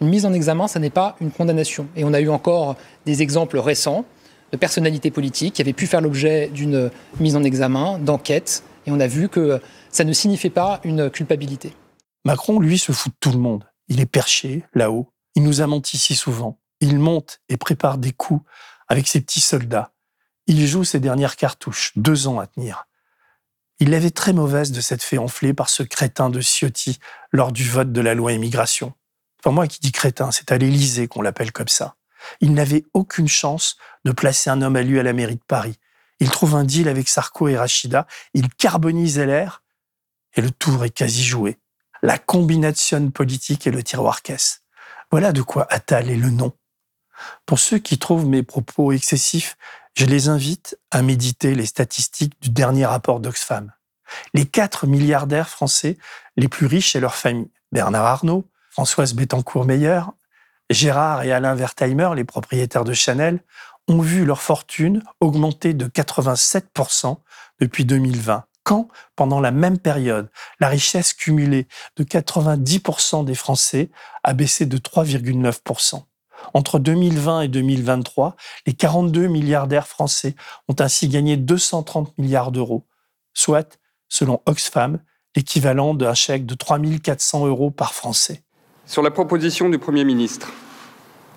Une 0.00 0.08
mise 0.08 0.26
en 0.26 0.32
examen, 0.32 0.68
ça 0.68 0.78
n'est 0.78 0.90
pas 0.90 1.16
une 1.20 1.30
condamnation. 1.30 1.88
Et 1.96 2.04
on 2.04 2.12
a 2.12 2.20
eu 2.20 2.28
encore 2.28 2.76
des 3.06 3.22
exemples 3.22 3.58
récents 3.58 4.04
de 4.52 4.56
personnalités 4.56 5.10
politiques 5.10 5.54
qui 5.54 5.62
avaient 5.62 5.72
pu 5.72 5.86
faire 5.86 6.00
l'objet 6.00 6.48
d'une 6.48 6.90
mise 7.20 7.36
en 7.36 7.42
examen, 7.42 7.98
d'enquête, 7.98 8.62
et 8.86 8.90
on 8.90 9.00
a 9.00 9.06
vu 9.06 9.28
que 9.28 9.60
ça 9.90 10.04
ne 10.04 10.12
signifiait 10.12 10.50
pas 10.50 10.80
une 10.84 11.10
culpabilité. 11.10 11.72
Macron, 12.24 12.60
lui, 12.60 12.78
se 12.78 12.92
fout 12.92 13.12
de 13.12 13.16
tout 13.20 13.32
le 13.32 13.38
monde. 13.38 13.64
Il 13.88 14.00
est 14.00 14.06
perché 14.06 14.64
là-haut. 14.74 15.12
Il 15.34 15.42
nous 15.42 15.60
a 15.60 15.66
menti 15.66 15.98
si 15.98 16.14
souvent. 16.14 16.60
Il 16.80 16.98
monte 16.98 17.40
et 17.48 17.56
prépare 17.56 17.98
des 17.98 18.12
coups 18.12 18.44
avec 18.88 19.08
ses 19.08 19.20
petits 19.20 19.40
soldats. 19.40 19.92
Il 20.46 20.66
joue 20.66 20.84
ses 20.84 21.00
dernières 21.00 21.36
cartouches, 21.36 21.92
deux 21.96 22.26
ans 22.26 22.38
à 22.38 22.46
tenir. 22.46 22.86
Il 23.80 23.90
l'avait 23.90 24.10
très 24.10 24.32
mauvaise 24.32 24.72
de 24.72 24.80
s'être 24.80 25.02
fait 25.02 25.18
enfler 25.18 25.52
par 25.52 25.68
ce 25.68 25.82
crétin 25.82 26.30
de 26.30 26.40
Ciotti 26.40 26.98
lors 27.32 27.52
du 27.52 27.68
vote 27.68 27.92
de 27.92 28.00
la 28.00 28.14
loi 28.14 28.32
immigration. 28.32 28.92
Enfin, 29.40 29.52
moi 29.52 29.66
qui 29.66 29.80
dis 29.80 29.92
crétin, 29.92 30.30
c'est 30.30 30.52
à 30.52 30.58
l'Élysée 30.58 31.08
qu'on 31.08 31.22
l'appelle 31.22 31.52
comme 31.52 31.68
ça. 31.68 31.96
Il 32.40 32.54
n'avait 32.54 32.84
aucune 32.94 33.28
chance 33.28 33.76
de 34.04 34.12
placer 34.12 34.48
un 34.48 34.62
homme 34.62 34.76
à 34.76 34.82
lui 34.82 34.98
à 34.98 35.02
la 35.02 35.12
mairie 35.12 35.36
de 35.36 35.44
Paris. 35.46 35.78
Il 36.20 36.30
trouve 36.30 36.54
un 36.54 36.64
deal 36.64 36.88
avec 36.88 37.08
Sarko 37.08 37.48
et 37.48 37.56
Rachida, 37.56 38.06
il 38.32 38.48
carbonise 38.48 39.18
l'air 39.18 39.62
et 40.34 40.40
le 40.40 40.50
tour 40.50 40.84
est 40.84 40.90
quasi 40.90 41.22
joué 41.22 41.58
la 42.04 42.18
combination 42.18 43.10
politique 43.10 43.66
et 43.66 43.70
le 43.70 43.82
tiroir 43.82 44.20
caisse. 44.20 44.62
Voilà 45.10 45.32
de 45.32 45.40
quoi 45.40 45.66
Attal 45.70 46.10
est 46.10 46.16
le 46.16 46.28
nom. 46.28 46.52
Pour 47.46 47.58
ceux 47.58 47.78
qui 47.78 47.98
trouvent 47.98 48.26
mes 48.26 48.42
propos 48.42 48.92
excessifs, 48.92 49.56
je 49.94 50.04
les 50.04 50.28
invite 50.28 50.78
à 50.90 51.00
méditer 51.00 51.54
les 51.54 51.64
statistiques 51.64 52.34
du 52.42 52.50
dernier 52.50 52.84
rapport 52.84 53.20
d'Oxfam. 53.20 53.72
Les 54.34 54.44
quatre 54.44 54.86
milliardaires 54.86 55.48
français 55.48 55.96
les 56.36 56.48
plus 56.48 56.66
riches 56.66 56.94
et 56.94 57.00
leurs 57.00 57.14
familles, 57.14 57.50
Bernard 57.72 58.04
Arnault, 58.04 58.44
Françoise 58.68 59.14
Bettencourt-Meyer, 59.14 60.02
Gérard 60.68 61.22
et 61.22 61.32
Alain 61.32 61.54
Wertheimer, 61.54 62.10
les 62.14 62.24
propriétaires 62.24 62.84
de 62.84 62.92
Chanel, 62.92 63.42
ont 63.88 64.02
vu 64.02 64.26
leur 64.26 64.42
fortune 64.42 65.02
augmenter 65.20 65.72
de 65.72 65.86
87% 65.86 67.16
depuis 67.60 67.86
2020 67.86 68.44
quand, 68.64 68.88
pendant 69.14 69.40
la 69.40 69.50
même 69.52 69.78
période, 69.78 70.28
la 70.58 70.68
richesse 70.68 71.12
cumulée 71.12 71.68
de 71.96 72.04
90% 72.04 73.24
des 73.24 73.34
Français 73.34 73.90
a 74.24 74.32
baissé 74.32 74.66
de 74.66 74.78
3,9%. 74.78 76.02
Entre 76.52 76.78
2020 76.78 77.42
et 77.42 77.48
2023, 77.48 78.36
les 78.66 78.72
42 78.72 79.28
milliardaires 79.28 79.86
français 79.86 80.34
ont 80.68 80.76
ainsi 80.78 81.08
gagné 81.08 81.36
230 81.36 82.18
milliards 82.18 82.52
d'euros, 82.52 82.84
soit, 83.32 83.78
selon 84.08 84.42
Oxfam, 84.46 84.98
l'équivalent 85.36 85.94
d'un 85.94 86.14
chèque 86.14 86.46
de 86.46 86.54
3 86.54 86.78
400 87.02 87.46
euros 87.46 87.70
par 87.70 87.94
Français. 87.94 88.42
Sur 88.86 89.02
la 89.02 89.10
proposition 89.10 89.68
du 89.68 89.78
Premier 89.78 90.04
ministre, 90.04 90.52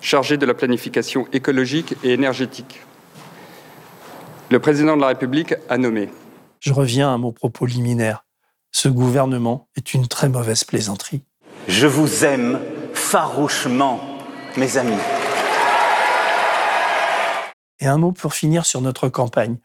chargé 0.00 0.36
de 0.36 0.46
la 0.46 0.54
planification 0.54 1.26
écologique 1.32 1.94
et 2.04 2.12
énergétique, 2.12 2.80
le 4.50 4.60
président 4.60 4.96
de 4.96 5.00
la 5.00 5.08
République 5.08 5.54
a 5.68 5.78
nommé 5.78 6.08
je 6.60 6.72
reviens 6.72 7.12
à 7.12 7.16
mon 7.18 7.32
propos 7.32 7.66
liminaire. 7.66 8.24
Ce 8.72 8.88
gouvernement 8.88 9.68
est 9.76 9.94
une 9.94 10.06
très 10.06 10.28
mauvaise 10.28 10.64
plaisanterie. 10.64 11.22
Je 11.68 11.86
vous 11.86 12.24
aime 12.24 12.60
farouchement, 12.94 14.00
mes 14.56 14.76
amis. 14.76 15.00
Et 17.80 17.86
un 17.86 17.98
mot 17.98 18.12
pour 18.12 18.34
finir 18.34 18.66
sur 18.66 18.80
notre 18.80 19.08
campagne. 19.08 19.58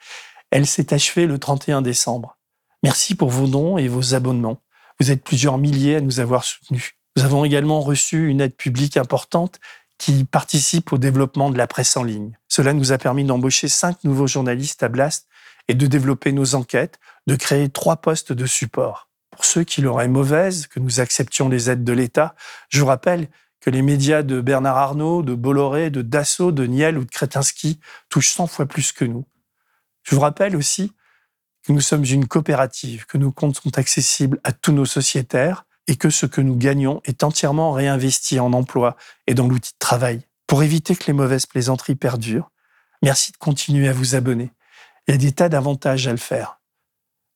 Elle 0.51 0.67
s'est 0.67 0.93
achevée 0.93 1.25
le 1.25 1.39
31 1.39 1.81
décembre. 1.81 2.37
Merci 2.83 3.15
pour 3.15 3.29
vos 3.29 3.47
dons 3.47 3.77
et 3.77 3.87
vos 3.87 4.13
abonnements. 4.13 4.61
Vous 4.99 5.11
êtes 5.11 5.23
plusieurs 5.23 5.57
milliers 5.57 5.95
à 5.95 6.01
nous 6.01 6.19
avoir 6.19 6.43
soutenus. 6.43 6.93
Nous 7.15 7.23
avons 7.23 7.45
également 7.45 7.81
reçu 7.81 8.27
une 8.27 8.41
aide 8.41 8.55
publique 8.55 8.97
importante 8.97 9.59
qui 9.97 10.25
participe 10.25 10.91
au 10.91 10.97
développement 10.97 11.49
de 11.49 11.57
la 11.57 11.67
presse 11.67 11.95
en 11.97 12.03
ligne. 12.03 12.37
Cela 12.47 12.73
nous 12.73 12.91
a 12.91 12.97
permis 12.97 13.23
d'embaucher 13.23 13.67
cinq 13.67 14.03
nouveaux 14.03 14.27
journalistes 14.27 14.83
à 14.83 14.89
Blast 14.89 15.27
et 15.67 15.75
de 15.75 15.87
développer 15.87 16.31
nos 16.31 16.55
enquêtes, 16.55 16.99
de 17.27 17.35
créer 17.35 17.69
trois 17.69 17.97
postes 17.97 18.33
de 18.33 18.45
support. 18.45 19.09
Pour 19.31 19.45
ceux 19.45 19.63
qui 19.63 19.81
l'auraient 19.81 20.07
mauvaise, 20.07 20.67
que 20.67 20.79
nous 20.79 20.99
acceptions 20.99 21.49
les 21.49 21.69
aides 21.69 21.83
de 21.83 21.93
l'État, 21.93 22.35
je 22.69 22.79
vous 22.79 22.85
rappelle 22.85 23.29
que 23.59 23.69
les 23.69 23.81
médias 23.81 24.23
de 24.23 24.41
Bernard 24.41 24.77
Arnault, 24.77 25.23
de 25.23 25.33
Bolloré, 25.33 25.89
de 25.89 26.01
Dassault, 26.01 26.51
de 26.51 26.65
Niel 26.65 26.97
ou 26.97 27.05
de 27.05 27.09
Kretinsky 27.09 27.79
touchent 28.09 28.33
100 28.33 28.47
fois 28.47 28.65
plus 28.65 28.91
que 28.91 29.05
nous. 29.05 29.25
Je 30.03 30.15
vous 30.15 30.21
rappelle 30.21 30.55
aussi 30.55 30.91
que 31.65 31.71
nous 31.71 31.81
sommes 31.81 32.03
une 32.03 32.27
coopérative, 32.27 33.05
que 33.05 33.17
nos 33.17 33.31
comptes 33.31 33.55
sont 33.55 33.77
accessibles 33.77 34.39
à 34.43 34.51
tous 34.51 34.73
nos 34.73 34.85
sociétaires 34.85 35.65
et 35.87 35.95
que 35.95 36.09
ce 36.09 36.25
que 36.25 36.41
nous 36.41 36.55
gagnons 36.57 37.01
est 37.05 37.23
entièrement 37.23 37.71
réinvesti 37.71 38.39
en 38.39 38.51
emploi 38.53 38.97
et 39.27 39.33
dans 39.33 39.47
l'outil 39.47 39.71
de 39.71 39.79
travail. 39.79 40.27
Pour 40.45 40.61
éviter 40.61 40.95
que 40.95 41.05
les 41.07 41.13
mauvaises 41.13 41.45
plaisanteries 41.45 41.95
perdurent, 41.95 42.51
merci 43.01 43.31
de 43.31 43.37
continuer 43.37 43.87
à 43.87 43.93
vous 43.93 44.15
abonner. 44.15 44.51
Il 45.07 45.11
y 45.11 45.15
a 45.15 45.17
des 45.17 45.31
tas 45.31 45.49
d'avantages 45.49 46.07
à 46.07 46.11
le 46.11 46.17
faire. 46.17 46.61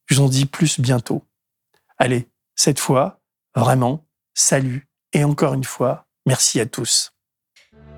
Je 0.06 0.16
vous 0.16 0.22
en 0.22 0.30
dis 0.30 0.46
plus 0.46 0.80
bientôt. 0.80 1.24
Allez, 1.98 2.30
cette 2.56 2.80
fois, 2.80 3.20
vraiment, 3.56 4.06
salut 4.34 4.88
et 5.14 5.24
encore 5.24 5.54
une 5.54 5.64
fois, 5.64 6.06
merci 6.26 6.60
à 6.60 6.66
tous. 6.66 7.12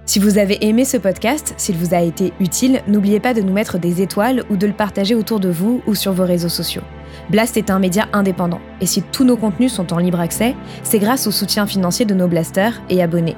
Si 0.05 0.17
vous 0.17 0.39
avez 0.39 0.65
aimé 0.65 0.86
ce 0.86 0.97
podcast, 0.97 1.53
s'il 1.58 1.77
vous 1.77 1.93
a 1.93 2.01
été 2.01 2.34
utile, 2.39 2.82
n'oubliez 2.88 3.19
pas 3.19 3.36
de 3.36 3.41
nous 3.41 3.53
mettre 3.53 3.77
des 3.77 4.01
étoiles 4.01 4.43
ou 4.49 4.58
de 4.58 4.65
le 4.65 4.73
partager 4.73 5.13
autour 5.13 5.39
de 5.39 5.49
vous 5.49 5.84
ou 5.86 5.93
sur 5.93 6.13
vos 6.13 6.25
réseaux 6.25 6.49
sociaux. 6.49 6.82
Blast 7.29 7.58
est 7.58 7.69
un 7.69 7.77
média 7.77 8.08
indépendant, 8.12 8.62
et 8.82 8.88
si 8.88 9.03
tous 9.03 9.23
nos 9.23 9.38
contenus 9.38 9.71
sont 9.71 9.93
en 9.93 9.99
libre 9.99 10.19
accès, 10.19 10.55
c'est 10.82 10.97
grâce 10.97 11.27
au 11.27 11.32
soutien 11.32 11.67
financier 11.67 12.05
de 12.05 12.15
nos 12.15 12.27
blasters 12.27 12.82
et 12.89 13.03
abonnés. 13.03 13.38